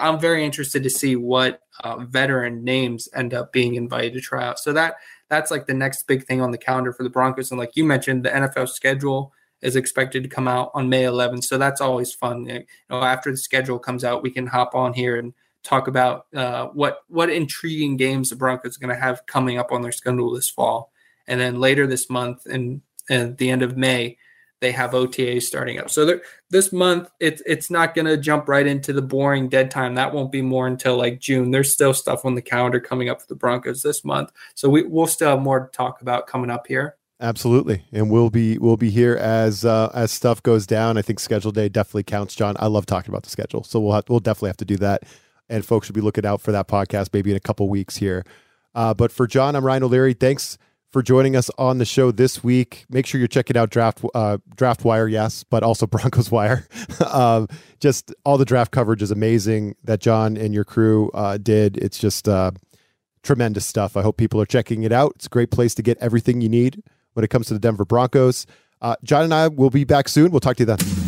[0.00, 4.44] I'm very interested to see what uh, veteran names end up being invited to try
[4.46, 4.58] out.
[4.58, 4.96] So that
[5.28, 7.50] that's like the next big thing on the calendar for the Broncos.
[7.50, 11.44] And like you mentioned, the NFL schedule is expected to come out on May 11th.
[11.44, 12.46] So that's always fun.
[12.46, 15.34] You know, after the schedule comes out, we can hop on here and
[15.68, 19.70] talk about uh, what what intriguing games the Broncos are going to have coming up
[19.70, 20.92] on their schedule this fall,
[21.26, 24.18] and then later this month and at the end of May,
[24.60, 25.90] they have OTAs starting up.
[25.90, 29.94] So this month, it's it's not going to jump right into the boring dead time.
[29.94, 31.50] That won't be more until like June.
[31.50, 34.82] There's still stuff on the calendar coming up for the Broncos this month, so we,
[34.84, 36.96] we'll still have more to talk about coming up here.
[37.20, 40.96] Absolutely, and we'll be we'll be here as uh, as stuff goes down.
[40.96, 42.56] I think schedule day definitely counts, Jon.
[42.58, 45.04] I love talking about the schedule, so we'll we'll definitely have to do that
[45.48, 48.24] and folks should be looking out for that podcast maybe in a couple weeks here.
[48.74, 50.14] Uh, but for Jon, I'm Ryan O'Leary.
[50.14, 50.58] Thanks
[50.90, 52.86] for joining us on the show this week.
[52.88, 56.66] Make sure you're checking out Draft uh, Draft Wire, yes, but also Broncos Wire.
[57.10, 57.48] um,
[57.80, 61.76] just all the draft coverage is amazing that Jon and your crew uh, did.
[61.76, 62.52] It's just uh,
[63.22, 63.96] tremendous stuff.
[63.96, 65.12] I hope people are checking it out.
[65.16, 66.82] It's a great place to get everything you need
[67.14, 68.46] when it comes to the Denver Broncos.
[68.80, 70.30] Uh, Jon and I will be back soon.
[70.30, 71.07] We'll talk to you then.